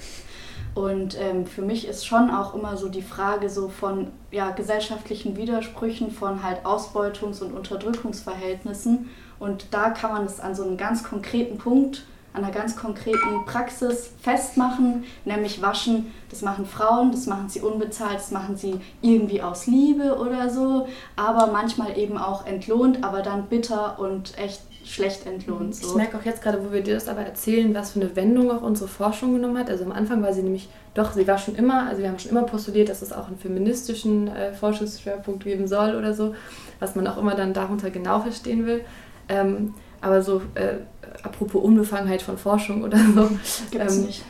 Und 0.75 1.19
ähm, 1.19 1.45
für 1.45 1.61
mich 1.61 1.87
ist 1.87 2.05
schon 2.05 2.31
auch 2.31 2.55
immer 2.55 2.77
so 2.77 2.89
die 2.89 3.03
Frage 3.03 3.49
so 3.49 3.69
von 3.69 4.07
ja, 4.31 4.51
gesellschaftlichen 4.51 5.37
Widersprüchen, 5.37 6.11
von 6.11 6.41
halt 6.41 6.65
Ausbeutungs- 6.65 7.41
und 7.41 7.53
Unterdrückungsverhältnissen. 7.53 9.09
Und 9.39 9.67
da 9.71 9.91
kann 9.91 10.11
man 10.13 10.25
es 10.25 10.39
an 10.39 10.55
so 10.55 10.63
einem 10.63 10.77
ganz 10.77 11.03
konkreten 11.03 11.57
Punkt, 11.57 12.05
an 12.33 12.43
einer 12.43 12.53
ganz 12.53 12.75
konkreten 12.75 13.45
Praxis 13.45 14.11
festmachen, 14.19 15.03
nämlich 15.23 15.61
waschen. 15.61 16.11
Das 16.31 16.41
machen 16.41 16.65
Frauen, 16.65 17.11
das 17.11 17.27
machen 17.27 17.49
sie 17.49 17.61
unbezahlt, 17.61 18.15
das 18.15 18.31
machen 18.31 18.57
sie 18.57 18.79
irgendwie 19.01 19.43
aus 19.43 19.67
Liebe 19.67 20.17
oder 20.17 20.49
so, 20.49 20.87
aber 21.15 21.51
manchmal 21.51 21.95
eben 21.97 22.17
auch 22.17 22.47
entlohnt, 22.47 23.03
aber 23.03 23.21
dann 23.21 23.45
bitter 23.47 23.99
und 23.99 24.35
echt 24.39 24.61
schlecht 24.85 25.25
entlohnt. 25.25 25.75
So. 25.75 25.87
Ich 25.87 25.95
merke 25.95 26.17
auch 26.17 26.23
jetzt 26.23 26.41
gerade, 26.41 26.63
wo 26.65 26.71
wir 26.71 26.81
dir 26.81 26.95
das 26.95 27.07
aber 27.07 27.21
erzählen, 27.21 27.73
was 27.73 27.91
für 27.91 28.01
eine 28.01 28.15
Wendung 28.15 28.51
auch 28.51 28.61
unsere 28.61 28.87
Forschung 28.87 29.33
genommen 29.33 29.57
hat. 29.57 29.69
Also 29.69 29.83
am 29.85 29.91
Anfang 29.91 30.21
war 30.21 30.33
sie 30.33 30.43
nämlich, 30.43 30.69
doch, 30.93 31.13
sie 31.13 31.27
war 31.27 31.37
schon 31.37 31.55
immer, 31.55 31.87
also 31.87 32.01
wir 32.01 32.09
haben 32.09 32.19
schon 32.19 32.31
immer 32.31 32.43
postuliert, 32.43 32.89
dass 32.89 33.01
es 33.01 33.13
auch 33.13 33.27
einen 33.27 33.37
feministischen 33.37 34.27
äh, 34.27 34.53
Forschungsschwerpunkt 34.53 35.43
geben 35.43 35.67
soll 35.67 35.95
oder 35.95 36.13
so, 36.13 36.35
was 36.79 36.95
man 36.95 37.07
auch 37.07 37.17
immer 37.17 37.35
dann 37.35 37.53
darunter 37.53 37.89
genau 37.89 38.19
verstehen 38.19 38.65
will. 38.65 38.81
Ähm, 39.29 39.73
aber 40.01 40.21
so, 40.21 40.41
äh, 40.55 40.75
apropos 41.23 41.63
Unbefangenheit 41.63 42.21
von 42.21 42.37
Forschung 42.37 42.83
oder 42.83 42.97
so. 42.97 43.29
Gibt's 43.71 43.97
ähm, 43.97 44.05
nicht. 44.05 44.23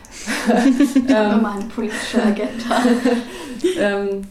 ähm, 1.09 1.39
immer 1.39 1.53
eine 1.53 1.65
politische 1.65 2.21
Agenda. 2.21 2.83
ähm, 3.79 4.21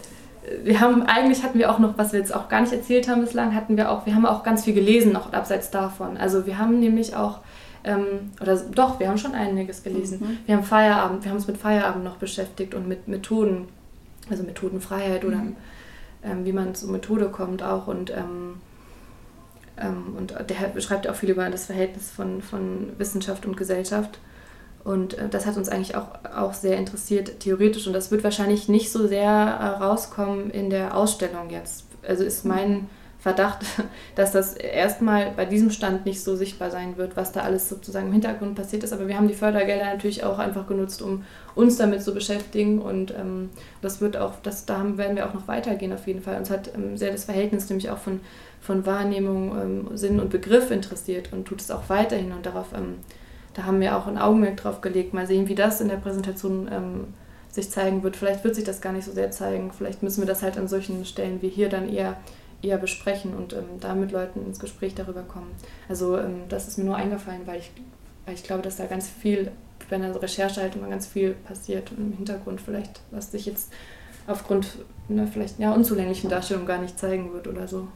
wir 0.65 0.81
haben, 0.81 1.03
eigentlich 1.03 1.43
hatten 1.45 1.59
wir 1.59 1.71
auch 1.71 1.79
noch, 1.79 1.97
was 1.99 2.13
wir 2.13 2.19
jetzt 2.19 2.35
auch 2.35 2.49
gar 2.49 2.61
nicht 2.61 2.73
erzählt 2.73 3.09
haben 3.09 3.21
bislang, 3.21 3.55
hatten 3.55 3.77
wir 3.77 3.91
auch, 3.91 4.07
wir 4.07 4.15
haben 4.15 4.27
auch 4.27 4.43
ganz 4.43 4.65
viel 4.65 4.75
gelesen, 4.75 5.13
noch 5.13 5.33
abseits 5.33 5.71
davon. 5.71 6.17
Also 6.17 6.47
wir 6.47 6.59
haben 6.59 6.81
nämlich 6.81 7.15
auch, 7.15 7.39
ähm, 7.85 8.31
oder 8.41 8.57
doch, 8.57 8.99
wir 8.99 9.09
haben 9.09 9.19
schon 9.19 9.35
einiges 9.35 9.83
gelesen. 9.83 10.19
Mhm. 10.21 10.39
Wir 10.47 10.57
haben 10.57 10.65
Feierabend, 10.65 11.25
wir 11.25 11.31
haben 11.31 11.37
uns 11.37 11.47
mit 11.47 11.59
Feierabend 11.59 12.05
noch 12.05 12.17
beschäftigt 12.17 12.75
und 12.75 12.89
mit 12.89 13.07
Methoden, 13.07 13.69
also 14.31 14.43
Methodenfreiheit 14.43 15.25
oder 15.25 15.37
mhm. 15.37 15.57
ähm, 16.25 16.45
wie 16.45 16.53
man 16.53 16.75
zur 16.75 16.91
Methode 16.91 17.29
kommt 17.29 17.63
auch 17.63 17.87
und 17.87 18.11
ähm, 18.11 18.61
ähm 19.79 20.17
und 20.17 20.33
der 20.33 20.69
beschreibt 20.75 21.09
auch 21.09 21.15
viel 21.15 21.31
über 21.31 21.49
das 21.51 21.67
Verhältnis 21.67 22.11
von, 22.11 22.43
von 22.43 22.93
Wissenschaft 22.99 23.47
und 23.47 23.57
Gesellschaft. 23.57 24.19
Und 24.85 25.15
äh, 25.15 25.29
das 25.29 25.47
hat 25.47 25.57
uns 25.57 25.69
eigentlich 25.69 25.97
auch, 25.97 26.09
auch 26.37 26.55
sehr 26.55 26.77
interessiert, 26.77 27.41
theoretisch. 27.41 27.87
Und 27.87 27.93
das 27.93 28.11
wird 28.11 28.25
wahrscheinlich 28.25 28.69
nicht 28.69 28.91
so 28.91 29.07
sehr 29.07 29.31
äh, 29.31 29.83
rauskommen 29.83 30.51
in 30.51 30.71
der 30.71 30.97
Ausstellung 30.97 31.51
jetzt. 31.51 31.85
Also 32.07 32.25
ist 32.25 32.45
mein 32.45 32.89
Verdacht, 33.21 33.65
dass 34.17 34.33
das 34.33 34.55
erstmal 34.55 35.31
bei 35.37 35.45
diesem 35.45 35.71
Stand 35.71 36.05
nicht 36.05 36.25
so 36.25 36.35
sichtbar 36.35 36.73
sein 36.73 36.97
wird, 36.97 37.17
was 37.17 37.31
da 37.31 37.43
alles 37.43 37.69
sozusagen 37.69 38.09
im 38.09 38.13
Hintergrund 38.13 38.57
passiert 38.57 38.83
ist. 38.83 38.93
Aber 38.93 39.07
wir 39.07 39.17
haben 39.17 39.29
die 39.29 39.35
Fördergelder 39.35 39.85
natürlich 39.85 40.25
auch 40.25 40.41
einfach 40.41 40.67
genutzt, 40.67 41.01
um 41.01 41.23
uns 41.55 41.77
damit 41.77 42.03
zu 42.03 42.13
beschäftigen. 42.13 42.83
Und 42.83 43.13
ähm, 43.13 43.51
das 43.83 44.01
wird 44.01 44.17
auch, 44.17 44.35
das, 44.43 44.67
da 44.67 44.85
werden 44.97 45.15
wir 45.15 45.29
auch 45.29 45.35
noch 45.35 45.47
weitergehen 45.47 45.93
auf 45.93 46.09
jeden 46.09 46.23
Fall. 46.23 46.37
Uns 46.37 46.51
hat 46.51 46.75
ähm, 46.75 46.97
sehr 46.97 47.13
das 47.13 47.25
Verhältnis 47.25 47.69
nämlich 47.69 47.91
auch 47.91 47.99
von, 47.99 48.19
von 48.61 48.85
Wahrnehmung, 48.85 49.57
ähm, 49.57 49.97
Sinn 49.97 50.19
und 50.19 50.31
Begriff 50.31 50.73
interessiert 50.73 51.33
und 51.33 51.45
tut 51.45 51.61
es 51.61 51.71
auch 51.71 51.89
weiterhin. 51.89 52.33
Und 52.33 52.45
darauf 52.45 52.73
ähm, 52.75 52.97
da 53.55 53.65
haben 53.65 53.81
wir 53.81 53.97
auch 53.97 54.07
ein 54.07 54.19
Augenmerk 54.19 54.57
drauf 54.57 54.81
gelegt. 54.81 55.15
Mal 55.15 55.27
sehen, 55.27 55.49
wie 55.49 55.55
das 55.55 55.81
in 55.81 55.89
der 55.89 55.97
Präsentation 55.97 56.69
ähm, 56.73 57.15
sich 57.51 57.71
zeigen 57.71 58.03
wird. 58.03 58.17
Vielleicht 58.17 58.45
wird 58.45 58.55
sich 58.55 58.65
das 58.65 58.81
gar 58.81 58.93
nicht 58.93 59.05
so 59.05 59.13
sehr 59.13 59.31
zeigen. 59.31 59.73
Vielleicht 59.73 60.03
müssen 60.03 60.23
wir 60.23 60.27
das 60.27 60.43
halt 60.43 60.57
an 60.57 60.69
solchen 60.69 61.05
Stellen 61.05 61.43
wie 61.43 61.49
hier 61.49 61.69
dann 61.69 61.89
eher, 61.89 62.17
eher 62.63 62.79
besprechen 62.79 63.35
und 63.35 63.53
ähm, 63.53 63.81
da 63.81 63.95
mit 63.95 64.11
Leuten 64.11 64.47
ins 64.47 64.59
Gespräch 64.59 64.95
darüber 64.95 65.23
kommen. 65.23 65.51
Also 65.89 66.17
ähm, 66.19 66.45
das 66.49 66.69
ist 66.69 66.79
mir 66.79 66.85
nur 66.85 66.97
eingefallen, 66.97 67.43
weil 67.47 67.61
ich, 67.61 67.71
weil 68.25 68.35
ich 68.35 68.43
glaube, 68.43 68.63
dass 68.63 68.77
da 68.77 68.87
ganz 68.87 69.09
viel 69.09 69.53
bei 69.91 69.97
einer 69.97 70.23
Recherche 70.23 70.63
halt 70.63 70.75
immer 70.75 70.89
ganz 70.89 71.07
viel 71.07 71.35
passiert 71.35 71.93
im 71.97 72.13
Hintergrund 72.13 72.63
vielleicht, 72.63 73.01
was 73.11 73.31
sich 73.31 73.45
jetzt 73.45 73.71
aufgrund 74.27 74.79
einer 75.11 75.27
vielleicht 75.27 75.59
ja, 75.59 75.73
unzulänglichen 75.73 76.31
Darstellung 76.31 76.65
gar 76.65 76.79
nicht 76.79 76.99
zeigen 76.99 77.33
wird 77.35 77.47
oder 77.47 77.69
so. 77.69 77.89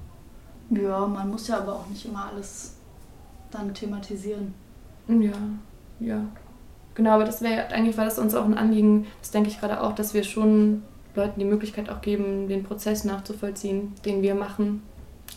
Ja, 0.70 1.06
man 1.06 1.30
muss 1.30 1.48
ja 1.48 1.58
aber 1.58 1.76
auch 1.76 1.86
nicht 1.86 2.04
immer 2.04 2.26
alles 2.26 2.74
dann 3.50 3.72
thematisieren. 3.72 4.52
Ja, 5.08 5.32
ja. 6.00 6.26
Genau, 6.94 7.10
aber 7.10 7.24
das 7.24 7.42
wäre 7.42 7.68
eigentlich 7.68 7.96
war 7.98 8.06
das 8.06 8.18
uns 8.18 8.34
auch 8.34 8.44
ein 8.44 8.56
Anliegen, 8.56 9.06
das 9.20 9.30
denke 9.30 9.50
ich 9.50 9.60
gerade 9.60 9.82
auch, 9.82 9.94
dass 9.94 10.14
wir 10.14 10.24
schon 10.24 10.82
Leuten 11.14 11.40
die 11.40 11.46
Möglichkeit 11.46 11.90
auch 11.90 12.00
geben, 12.00 12.48
den 12.48 12.64
Prozess 12.64 13.04
nachzuvollziehen, 13.04 13.92
den 14.04 14.22
wir 14.22 14.34
machen. 14.34 14.82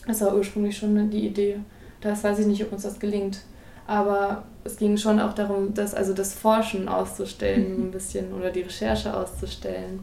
Das 0.07 0.21
war 0.21 0.35
ursprünglich 0.35 0.77
schon 0.77 1.09
die 1.09 1.27
Idee. 1.27 1.59
Das 2.01 2.23
weiß 2.23 2.39
ich 2.39 2.47
nicht, 2.47 2.63
ob 2.63 2.71
uns 2.71 2.83
das 2.83 2.99
gelingt. 2.99 3.41
Aber 3.87 4.43
es 4.63 4.77
ging 4.77 4.97
schon 4.97 5.19
auch 5.19 5.33
darum, 5.33 5.73
das, 5.73 5.93
also 5.93 6.13
das 6.13 6.33
Forschen 6.33 6.87
auszustellen, 6.87 7.73
ein 7.87 7.91
bisschen, 7.91 8.33
oder 8.33 8.51
die 8.51 8.61
Recherche 8.61 9.15
auszustellen 9.15 9.99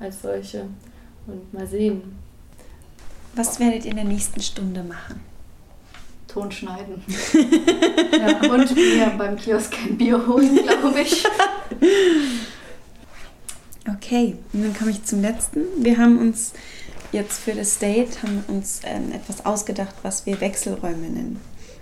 als 0.00 0.22
solche. 0.22 0.66
Und 1.26 1.52
mal 1.52 1.66
sehen. 1.66 2.18
Was 3.34 3.58
werdet 3.60 3.84
ihr 3.84 3.90
in 3.90 3.96
der 3.96 4.06
nächsten 4.06 4.40
Stunde 4.40 4.82
machen? 4.82 5.20
Ton 6.36 6.52
schneiden. 6.52 7.02
ja, 8.12 8.52
und 8.52 8.76
mir 8.76 9.10
beim 9.16 9.36
Kiosk 9.36 9.74
ein 9.86 9.96
Bier 9.96 10.26
holen, 10.26 10.54
glaube 10.66 11.00
ich. 11.00 11.24
Okay, 13.88 14.36
und 14.52 14.62
dann 14.62 14.76
komme 14.76 14.90
ich 14.90 15.02
zum 15.04 15.22
letzten. 15.22 15.62
Wir 15.78 15.96
haben 15.96 16.18
uns 16.18 16.52
jetzt 17.10 17.40
für 17.40 17.52
das 17.52 17.78
Date 17.78 18.22
haben 18.22 18.44
uns 18.48 18.82
ähm, 18.84 19.12
etwas 19.12 19.46
ausgedacht, 19.46 19.94
was 20.02 20.26
wir 20.26 20.38
Wechselräume 20.42 21.08
nennen. 21.08 21.40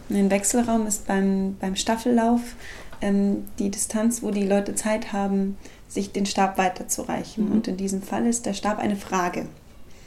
Und 0.09 0.17
ein 0.17 0.31
Wechselraum 0.31 0.87
ist 0.87 1.09
beim, 1.09 1.57
beim 1.59 1.75
Staffellauf 1.75 2.41
ähm, 3.01 3.47
die 3.59 3.71
Distanz, 3.71 4.23
wo 4.23 4.31
die 4.31 4.47
Leute 4.47 4.77
Zeit 4.77 5.13
haben, 5.13 5.57
sich 5.89 6.13
den 6.13 6.27
Stab 6.27 6.59
weiterzureichen. 6.59 7.47
Mhm. 7.47 7.53
Und 7.53 7.67
in 7.67 7.77
diesem 7.77 8.03
Fall 8.03 8.25
ist 8.27 8.47
der 8.47 8.55
Stab 8.55 8.79
eine 8.79 8.97
Frage. 8.97 9.49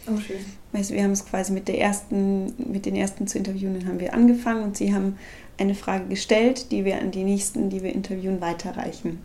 Oh, 0.09 0.19
schön. 0.19 0.37
Weißt 0.71 0.89
du, 0.89 0.93
wir 0.95 1.03
haben 1.03 1.11
es 1.11 1.25
quasi 1.25 1.51
mit, 1.51 1.67
der 1.67 1.79
ersten, 1.79 2.53
mit 2.71 2.85
den 2.85 2.95
ersten 2.95 3.27
zu 3.27 3.37
interviewen, 3.37 3.85
haben 3.87 3.99
wir 3.99 4.13
angefangen 4.13 4.63
und 4.63 4.77
sie 4.77 4.93
haben 4.93 5.17
eine 5.57 5.75
Frage 5.75 6.05
gestellt, 6.05 6.71
die 6.71 6.85
wir 6.85 6.99
an 7.01 7.11
die 7.11 7.23
nächsten, 7.23 7.69
die 7.69 7.83
wir 7.83 7.93
interviewen, 7.93 8.41
weiterreichen. 8.41 9.19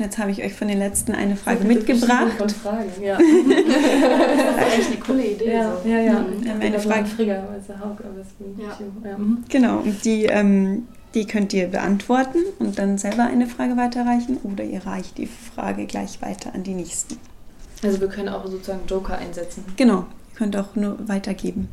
Jetzt 0.00 0.16
habe 0.16 0.30
ich 0.30 0.42
euch 0.42 0.54
von 0.54 0.66
den 0.68 0.78
letzten 0.78 1.12
eine 1.12 1.36
Frage 1.36 1.62
mitgebracht. 1.64 2.32
Von 2.38 2.48
Fragen, 2.48 2.90
ja. 3.02 3.18
Das 4.56 4.68
ist 4.68 4.78
echt 4.78 4.92
eine 4.92 5.00
coole 5.00 5.26
Idee. 5.26 5.52
ja, 5.52 5.76
so. 5.82 5.88
ja, 5.88 5.98
ja. 5.98 6.12
Mhm. 6.20 6.42
Ja, 6.42 6.52
Eine 6.52 6.58
meine 6.58 6.80
Frage. 6.80 7.06
Frigger, 7.06 7.48
der 7.68 7.80
Haug, 7.80 7.98
aber 8.00 8.62
Ja. 8.62 8.78
Ja. 9.10 9.18
mhm. 9.18 9.44
Genau, 9.50 9.78
und 9.80 10.02
die, 10.04 10.24
ähm, 10.24 10.88
die 11.14 11.26
könnt 11.26 11.52
ihr 11.52 11.66
beantworten 11.66 12.38
und 12.58 12.78
dann 12.78 12.96
selber 12.96 13.24
eine 13.24 13.46
Frage 13.46 13.76
weiterreichen 13.76 14.38
oder 14.42 14.64
ihr 14.64 14.86
reicht 14.86 15.18
die 15.18 15.26
Frage 15.26 15.84
gleich 15.84 16.22
weiter 16.22 16.54
an 16.54 16.62
die 16.62 16.74
nächsten. 16.74 17.18
Also 17.82 18.00
wir 18.00 18.08
können 18.08 18.28
auch 18.28 18.46
sozusagen 18.46 18.86
Joker 18.86 19.16
einsetzen. 19.18 19.64
Genau, 19.76 20.06
ihr 20.32 20.36
könnt 20.36 20.56
auch 20.56 20.74
nur 20.74 20.96
weitergeben. 21.08 21.68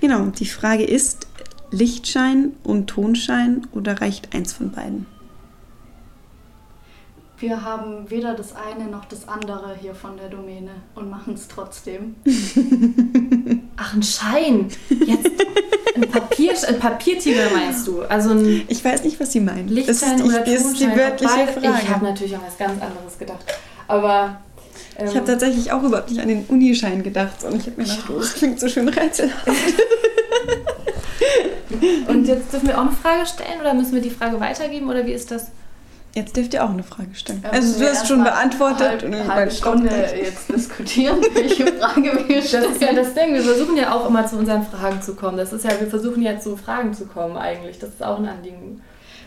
Genau, 0.00 0.26
die 0.26 0.46
Frage 0.46 0.84
ist 0.84 1.26
Lichtschein 1.70 2.52
und 2.64 2.88
Tonschein 2.88 3.66
oder 3.72 4.00
reicht 4.00 4.34
eins 4.34 4.52
von 4.52 4.72
beiden? 4.72 5.06
Wir 7.38 7.64
haben 7.64 8.10
weder 8.10 8.34
das 8.34 8.54
eine 8.54 8.90
noch 8.90 9.06
das 9.06 9.26
andere 9.26 9.74
hier 9.80 9.94
von 9.94 10.16
der 10.18 10.28
Domäne 10.28 10.72
und 10.94 11.08
machen 11.08 11.34
es 11.34 11.48
trotzdem. 11.48 12.16
Ach, 13.76 13.94
ein 13.94 14.02
Schein. 14.02 14.68
Jetzt 14.90 15.30
ein, 15.94 16.02
Papier, 16.10 16.52
ein 16.68 16.78
Papiertiger 16.78 17.48
meinst 17.54 17.86
du? 17.86 18.02
Also 18.02 18.30
ein 18.32 18.62
Ich 18.68 18.84
weiß 18.84 19.04
nicht, 19.04 19.18
was 19.20 19.32
Sie 19.32 19.40
meinen. 19.40 19.68
Lichtschein 19.68 20.18
das 20.18 20.20
ist, 20.20 20.34
oder 20.34 20.40
die, 20.44 20.52
das 20.52 20.64
ist 20.64 20.80
die 20.80 20.84
Tonschein? 20.84 20.98
wörtliche 20.98 21.46
Frage. 21.46 21.78
Ich 21.82 21.88
habe 21.88 22.04
natürlich 22.04 22.34
an 22.34 22.42
was 22.46 22.58
ganz 22.58 22.82
anderes 22.82 23.18
gedacht. 23.18 23.44
Aber 23.88 24.38
ähm, 24.98 25.08
Ich 25.08 25.16
habe 25.16 25.26
tatsächlich 25.26 25.72
auch 25.72 25.82
überhaupt 25.82 26.10
nicht 26.10 26.20
an 26.20 26.28
den 26.28 26.44
Unischein 26.46 27.02
gedacht, 27.02 27.40
sondern 27.40 27.60
ich 27.60 27.66
habe 27.66 27.76
mir 27.80 27.84
gedacht, 27.88 28.04
oh, 28.10 28.18
das 28.18 28.34
klingt 28.34 28.60
so 28.60 28.68
schön 28.68 28.88
rätselhaft. 28.88 29.46
Und 32.08 32.26
jetzt 32.26 32.52
dürfen 32.52 32.68
wir 32.68 32.76
auch 32.78 32.82
eine 32.82 32.90
Frage 32.92 33.26
stellen 33.26 33.60
oder 33.60 33.74
müssen 33.74 33.94
wir 33.94 34.02
die 34.02 34.10
Frage 34.10 34.40
weitergeben 34.40 34.88
oder 34.90 35.06
wie 35.06 35.12
ist 35.12 35.30
das? 35.30 35.48
Jetzt 36.12 36.36
dürft 36.36 36.52
ihr 36.54 36.64
auch 36.64 36.70
eine 36.70 36.82
Frage 36.82 37.14
stellen. 37.14 37.40
Ja, 37.44 37.50
also 37.50 37.68
müssen 37.68 37.80
du 37.82 37.88
hast 37.88 38.08
schon 38.08 38.24
beantwortet. 38.24 38.80
Halb, 38.80 39.02
und 39.04 39.14
halbe 39.14 39.28
weil- 39.28 39.50
Stunde 39.52 39.90
jetzt 40.20 40.48
diskutieren, 40.52 41.18
welche 41.34 41.66
Frage 41.68 42.24
wir 42.26 42.36
Das 42.36 42.46
ist 42.46 42.52
ja 42.52 42.62
stellen. 42.74 42.96
das 42.96 43.14
Ding, 43.14 43.32
wir 43.34 43.42
versuchen 43.42 43.76
ja 43.76 43.94
auch 43.94 44.08
immer 44.08 44.26
zu 44.26 44.36
unseren 44.36 44.66
Fragen 44.66 45.00
zu 45.00 45.14
kommen. 45.14 45.36
Das 45.38 45.52
ist 45.52 45.64
ja, 45.64 45.70
wir 45.78 45.86
versuchen 45.86 46.20
ja 46.22 46.40
zu 46.40 46.56
Fragen 46.56 46.92
zu 46.94 47.06
kommen 47.06 47.36
eigentlich. 47.36 47.78
Das 47.78 47.90
ist 47.90 48.02
auch 48.02 48.18
ein 48.18 48.26
Anliegen. 48.26 48.82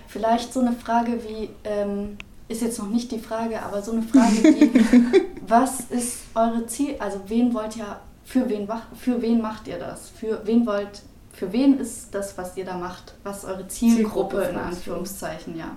Vielleicht 0.09 0.51
so 0.51 0.59
eine 0.59 0.73
Frage 0.73 1.13
wie, 1.25 1.49
ähm, 1.63 2.17
ist 2.47 2.61
jetzt 2.61 2.79
noch 2.79 2.89
nicht 2.89 3.11
die 3.11 3.19
Frage, 3.19 3.61
aber 3.61 3.81
so 3.81 3.91
eine 3.91 4.01
Frage 4.01 4.43
wie, 4.43 5.21
was 5.47 5.81
ist 5.89 6.19
eure 6.35 6.65
Ziel, 6.67 6.95
also 6.99 7.21
wen 7.27 7.53
wollt 7.53 7.75
ihr, 7.77 7.99
für 8.25 8.47
wen, 8.49 8.67
für 8.99 9.21
wen 9.21 9.41
macht 9.41 9.67
ihr 9.67 9.79
das? 9.79 10.09
Für 10.09 10.41
wen 10.45 10.65
wollt, 10.65 11.01
für 11.31 11.51
wen 11.51 11.79
ist 11.79 12.13
das, 12.13 12.37
was 12.37 12.55
ihr 12.57 12.65
da 12.65 12.77
macht? 12.77 13.15
Was 13.23 13.39
ist 13.39 13.45
eure 13.45 13.67
Zielgruppe, 13.67 14.37
Zielgruppe, 14.37 14.43
in? 14.43 14.57
Anführungszeichen, 14.57 15.57
ja. 15.57 15.75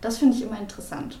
Das 0.00 0.18
finde 0.18 0.36
ich 0.36 0.42
immer 0.42 0.58
interessant. 0.58 1.18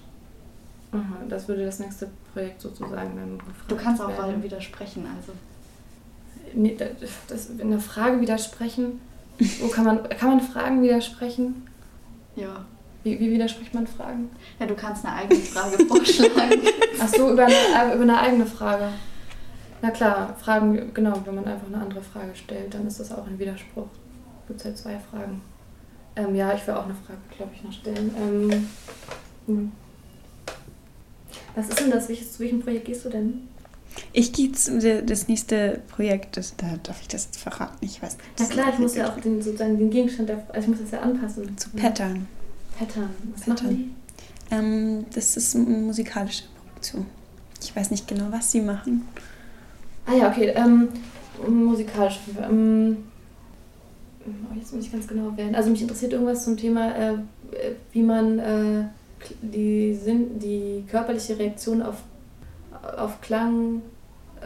Aha, 0.92 1.24
das 1.28 1.48
würde 1.48 1.64
das 1.64 1.80
nächste 1.80 2.08
Projekt 2.32 2.60
sozusagen 2.60 3.16
dann 3.16 3.38
gefragt 3.38 3.70
Du 3.70 3.76
kannst 3.76 4.00
auch 4.02 4.08
werden. 4.08 4.36
mal 4.36 4.42
widersprechen, 4.42 5.06
also. 5.16 5.32
Nee, 6.54 6.76
das, 7.28 7.50
in 7.50 7.70
der 7.70 7.80
Frage 7.80 8.20
widersprechen. 8.20 9.00
Wo 9.60 9.68
kann 9.68 9.84
man, 9.84 10.08
kann 10.08 10.28
man 10.28 10.40
Fragen 10.40 10.82
widersprechen? 10.82 11.66
Ja. 12.36 12.64
Wie, 13.04 13.20
wie 13.20 13.30
widerspricht 13.30 13.74
man 13.74 13.86
Fragen? 13.86 14.30
Ja, 14.58 14.66
du 14.66 14.74
kannst 14.74 15.04
eine 15.04 15.14
eigene 15.14 15.40
Frage 15.40 15.84
vorschlagen. 15.84 16.62
Ach 17.00 17.08
so, 17.08 17.30
über 17.30 17.44
eine, 17.44 17.94
über 17.94 18.02
eine 18.02 18.18
eigene 18.18 18.46
Frage. 18.46 18.88
Na 19.82 19.90
klar, 19.90 20.34
Fragen, 20.40 20.92
genau, 20.94 21.20
wenn 21.26 21.34
man 21.34 21.44
einfach 21.44 21.66
eine 21.66 21.76
andere 21.76 22.00
Frage 22.00 22.34
stellt, 22.34 22.72
dann 22.72 22.86
ist 22.86 22.98
das 22.98 23.12
auch 23.12 23.26
ein 23.26 23.38
Widerspruch. 23.38 23.88
Gibt 24.48 24.60
es 24.60 24.64
halt 24.64 24.78
zwei 24.78 24.98
Fragen. 24.98 25.42
Ähm, 26.16 26.34
ja, 26.34 26.54
ich 26.54 26.66
will 26.66 26.74
auch 26.74 26.86
eine 26.86 26.94
Frage, 26.94 27.18
glaube 27.36 27.52
ich, 27.54 27.62
noch 27.62 27.72
stellen. 27.72 28.10
Ähm, 28.18 28.68
hm. 29.46 29.72
was 31.54 31.68
ist 31.68 31.80
denn 31.80 31.90
das? 31.90 32.08
Welches, 32.08 32.32
zu 32.32 32.38
welchem 32.40 32.62
Projekt 32.62 32.86
gehst 32.86 33.04
du 33.04 33.10
denn? 33.10 33.48
Ich 34.12 34.32
gehe 34.32 34.50
zu 34.52 35.02
das 35.02 35.28
nächste 35.28 35.82
Projekt, 35.88 36.38
das, 36.38 36.56
da 36.56 36.78
darf 36.82 37.02
ich 37.02 37.08
das 37.08 37.26
jetzt 37.26 37.40
verraten. 37.40 37.76
Ich 37.80 38.02
weiß 38.02 38.16
nicht. 38.16 38.28
Na 38.38 38.46
klar, 38.46 38.72
ich 38.72 38.78
muss 38.78 38.96
ja 38.96 39.10
auch 39.10 39.20
den, 39.20 39.42
sozusagen 39.42 39.76
den 39.76 39.90
Gegenstand, 39.90 40.30
der, 40.30 40.38
also 40.48 40.60
ich 40.60 40.68
muss 40.68 40.80
das 40.80 40.90
ja 40.92 41.00
anpassen. 41.00 41.56
Zu 41.58 41.70
Pattern. 41.70 42.26
Pattern. 42.78 43.10
Was 43.34 43.46
Pattern. 43.46 43.68
machen 43.68 43.94
Ähm, 44.50 45.06
das 45.14 45.36
ist 45.36 45.56
eine 45.56 45.64
musikalische 45.64 46.44
Produktion. 46.66 47.06
Ich 47.62 47.74
weiß 47.74 47.90
nicht 47.90 48.06
genau, 48.06 48.26
was 48.30 48.50
sie 48.50 48.60
machen. 48.60 49.08
die? 50.06 50.10
Ah 50.12 50.14
ja, 50.14 50.28
okay. 50.28 50.52
Ähm, 50.54 50.88
musikalisch. 51.48 52.20
Ähm, 52.40 52.98
oh, 54.26 54.54
jetzt 54.54 54.74
muss 54.74 54.84
ich 54.84 54.92
ganz 54.92 55.06
genau 55.06 55.36
werden. 55.36 55.54
Also 55.54 55.70
mich 55.70 55.82
interessiert 55.82 56.12
irgendwas 56.12 56.44
zum 56.44 56.56
Thema, 56.56 56.94
äh, 56.94 57.14
wie 57.92 58.02
man 58.02 58.38
äh, 58.38 58.84
die, 59.40 59.94
Sinn, 59.94 60.38
die 60.38 60.84
körperliche 60.90 61.38
Reaktion 61.38 61.82
auf, 61.82 62.02
auf 62.96 63.20
Klang 63.20 63.82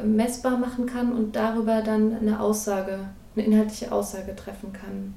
messbar 0.04 0.58
machen 0.58 0.86
kann 0.86 1.12
und 1.12 1.34
darüber 1.34 1.82
dann 1.82 2.16
eine 2.16 2.40
Aussage, 2.40 3.00
eine 3.34 3.44
inhaltliche 3.44 3.90
Aussage 3.90 4.36
treffen 4.36 4.72
kann. 4.72 5.14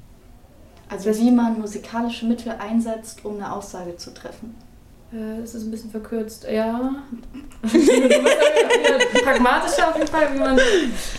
Also 0.91 1.17
wie 1.17 1.31
man 1.31 1.59
musikalische 1.59 2.25
Mittel 2.27 2.51
einsetzt, 2.59 3.23
um 3.25 3.35
eine 3.37 3.51
Aussage 3.53 3.95
zu 3.97 4.13
treffen. 4.13 4.53
Äh, 5.13 5.39
Das 5.41 5.55
ist 5.55 5.63
ein 5.63 5.71
bisschen 5.71 5.89
verkürzt, 5.89 6.45
ja. 6.51 6.95
Du 9.13 9.19
pragmatischer 9.23 9.89
auf 9.89 9.95
jeden 9.95 10.07
Fall, 10.07 10.33
wie 10.33 10.39
man. 10.39 10.59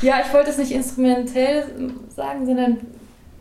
Ja, 0.02 0.20
ich 0.26 0.32
wollte 0.32 0.50
es 0.50 0.58
nicht 0.58 0.72
instrumentell 0.72 1.64
sagen, 2.14 2.46
sondern 2.46 2.78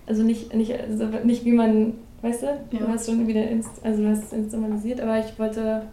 also 0.07 0.23
nicht, 0.23 0.53
nicht, 0.53 0.73
also 0.73 1.05
nicht 1.23 1.45
wie 1.45 1.51
man, 1.51 1.93
weißt 2.21 2.43
du, 2.43 2.47
du 2.71 2.77
Ja. 2.77 2.87
hast 2.89 3.05
schon 3.07 3.27
wieder 3.27 3.43
inst, 3.47 3.69
also 3.83 4.01
du 4.03 4.09
hast 4.09 4.23
es 4.25 4.33
instrumentalisiert, 4.33 4.99
aber 5.01 5.19
ich 5.19 5.37
wollte. 5.39 5.83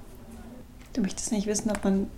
Du 0.93 1.01
möchtest 1.03 1.33
nicht 1.33 1.47
wissen, 1.47 1.71
ob 1.71 1.83
man 1.85 2.09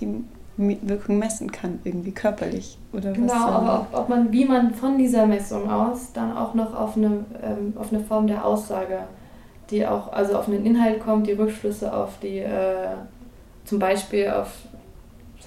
die 0.00 0.24
Wirkung 0.56 1.18
messen 1.18 1.52
kann, 1.52 1.80
irgendwie 1.84 2.12
körperlich 2.12 2.78
oder 2.92 3.10
was. 3.10 3.16
Genau, 3.16 3.34
ähm, 3.34 3.54
aber 3.54 3.80
ob, 3.92 3.98
ob 4.00 4.08
man, 4.08 4.32
wie 4.32 4.44
man 4.44 4.72
von 4.72 4.96
dieser 4.96 5.26
Messung 5.26 5.70
aus 5.70 6.12
dann 6.12 6.36
auch 6.36 6.54
noch 6.54 6.74
auf 6.74 6.96
eine, 6.96 7.24
ähm, 7.42 7.74
auf 7.76 7.92
eine 7.92 8.02
Form 8.02 8.26
der 8.26 8.44
Aussage, 8.44 9.00
die 9.70 9.86
auch, 9.86 10.12
also 10.12 10.36
auf 10.36 10.48
einen 10.48 10.64
Inhalt 10.64 11.00
kommt, 11.00 11.26
die 11.26 11.32
Rückschlüsse 11.32 11.92
auf 11.92 12.18
die, 12.20 12.38
äh, 12.38 12.88
zum 13.64 13.78
Beispiel 13.78 14.30
auf, 14.30 14.50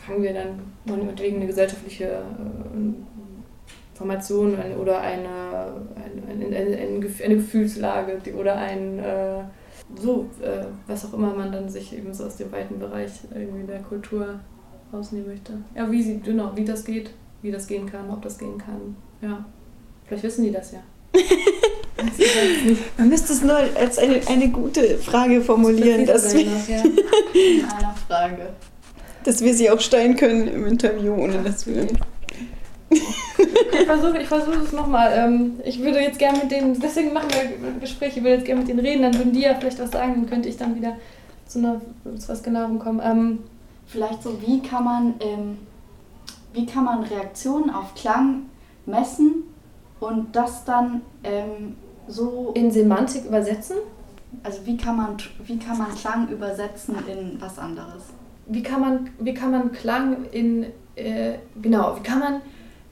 sagen 0.06 0.22
wir 0.22 0.34
dann, 0.34 0.60
meinetwegen 0.86 1.38
eine 1.38 1.48
gesellschaftliche 1.48 2.06
äh, 2.06 2.94
Formation 3.96 4.58
oder 4.80 5.02
eine, 5.02 5.28
eine, 6.30 6.56
eine, 6.56 6.78
eine 6.78 7.36
Gefühlslage 7.36 8.20
die, 8.24 8.34
oder 8.34 8.56
ein, 8.56 9.00
äh, 9.00 9.42
so, 9.96 10.30
äh, 10.42 10.66
was 10.88 11.06
auch 11.06 11.14
immer 11.14 11.34
man 11.34 11.52
dann 11.52 11.68
sich 11.68 11.98
eben 11.98 12.14
so 12.14 12.26
aus 12.26 12.38
dem 12.38 12.52
weiten 12.52 12.80
Bereich 12.80 13.12
irgendwie 13.34 13.66
der 13.66 13.80
Kultur 13.80 14.40
rausnehmen 14.94 15.28
möchte. 15.30 15.54
Ja, 15.76 15.90
wie 15.92 16.02
sie, 16.04 16.20
genau, 16.20 16.52
wie 16.56 16.66
das 16.66 16.84
geht, 16.86 17.12
wie 17.42 17.52
das 17.52 17.68
gehen 17.68 17.86
kann, 17.90 18.10
ob 18.10 18.22
das 18.22 18.38
gehen 18.38 18.58
kann. 18.58 18.96
Ja. 19.22 19.46
Vielleicht 20.06 20.24
wissen 20.24 20.44
die 20.44 20.52
das 20.52 20.72
ja. 20.72 20.80
Das 21.98 22.18
nicht- 22.18 22.98
Man 22.98 23.10
müsste 23.10 23.34
es 23.34 23.44
nur 23.44 23.58
als 23.78 23.98
eine, 23.98 24.22
eine 24.28 24.48
gute 24.50 24.98
Frage 25.00 25.42
formulieren, 25.42 26.06
dass 26.06 26.34
Präzise 26.34 26.46
wir, 26.68 26.78
noch, 26.78 26.86
ja. 26.86 27.42
In 27.58 27.66
einer 27.66 27.96
Frage. 28.08 28.50
dass 29.26 29.42
wir 29.42 29.54
sie 29.54 29.70
auch 29.70 29.82
stellen 29.82 30.16
können 30.16 30.48
im 30.48 30.66
Interview, 30.66 31.14
ohne 31.14 31.44
dass 31.44 31.68
wir. 31.68 31.86
Ich 32.90 33.86
versuche 33.86 34.20
ich 34.22 34.28
versuch 34.28 34.56
es 34.64 34.72
nochmal. 34.72 35.12
Ähm, 35.14 35.60
ich 35.66 35.82
würde 35.82 36.00
jetzt 36.00 36.18
gerne 36.20 36.40
mit 36.40 36.52
denen, 36.52 36.80
deswegen 36.80 37.12
machen 37.14 37.28
wir 37.32 37.80
Gespräche, 37.82 38.20
ich 38.20 38.24
würde 38.24 38.36
jetzt 38.38 38.46
gerne 38.46 38.62
mit 38.62 38.70
denen 38.70 38.80
reden, 38.80 39.02
dann 39.04 39.14
würden 39.16 39.34
die 39.34 39.42
ja 39.42 39.56
vielleicht 39.56 39.80
was 39.80 39.92
sagen, 39.92 40.14
dann 40.16 40.30
könnte 40.30 40.48
ich 40.50 40.58
dann 40.58 40.76
wieder 40.76 40.96
zu, 41.48 41.60
einer, 41.60 41.82
zu 42.18 42.30
was 42.30 42.42
genauerem 42.42 42.80
kommen. 42.80 43.40
Vielleicht 43.90 44.24
so, 44.24 44.42
wie 44.42 44.62
kann 44.62 44.84
man, 44.84 45.16
ähm, 45.20 45.58
wie 46.54 46.66
kann 46.66 46.86
man 46.86 47.04
Reaktionen 47.04 47.70
auf 47.70 47.96
Klang 47.96 48.44
messen 48.86 49.44
und 50.00 50.36
das 50.36 50.64
dann 50.64 51.02
ähm, 51.24 51.76
so, 52.08 52.52
in 52.54 52.72
Semantik 52.72 53.26
übersetzen? 53.26 53.78
also 54.44 54.64
wie 54.64 54.78
kann 54.78 54.96
man, 54.96 55.18
wie 55.44 55.58
kann 55.58 55.80
man 55.80 55.96
Klang 55.96 56.30
übersetzen 56.30 56.96
in 57.08 57.42
was 57.42 57.58
anderes? 57.58 58.04
Wie 58.46 58.62
kann 58.62 58.82
man, 58.82 59.10
wie 59.20 59.34
kann 59.34 59.50
man 59.50 59.72
Klang 59.72 60.26
in, 60.32 60.68
äh, 60.96 61.40
genau, 61.60 61.98
wie 61.98 62.04
kann 62.04 62.20
man 62.20 62.42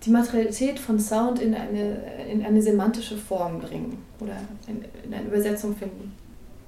die 0.04 0.10
Materialität 0.10 0.80
von 0.80 1.00
Sound 1.00 1.40
in 1.40 1.54
eine, 1.54 2.02
in 2.28 2.44
eine 2.44 2.60
semantische 2.60 3.18
Form 3.18 3.60
bringen 3.60 4.04
oder 4.20 4.38
in, 4.66 4.84
in 5.04 5.14
eine 5.14 5.28
Übersetzung 5.28 5.76
finden? 5.76 6.12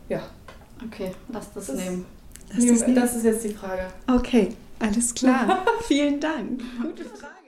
Ja, 0.07 0.21
Okay, 0.85 1.11
lass 1.31 1.51
das 1.53 1.67
Das 1.67 1.75
nehmen. 1.75 2.05
Das 2.55 2.63
ist 2.63 2.85
das 2.87 3.15
ist 3.15 3.23
jetzt 3.23 3.43
die 3.43 3.53
Frage. 3.53 3.87
okay, 4.07 4.49
alles 4.79 5.13
klar. 5.13 5.65
Vielen 5.87 6.19
Dank. 6.19 6.61
Gute 6.81 7.05
Frage. 7.05 7.38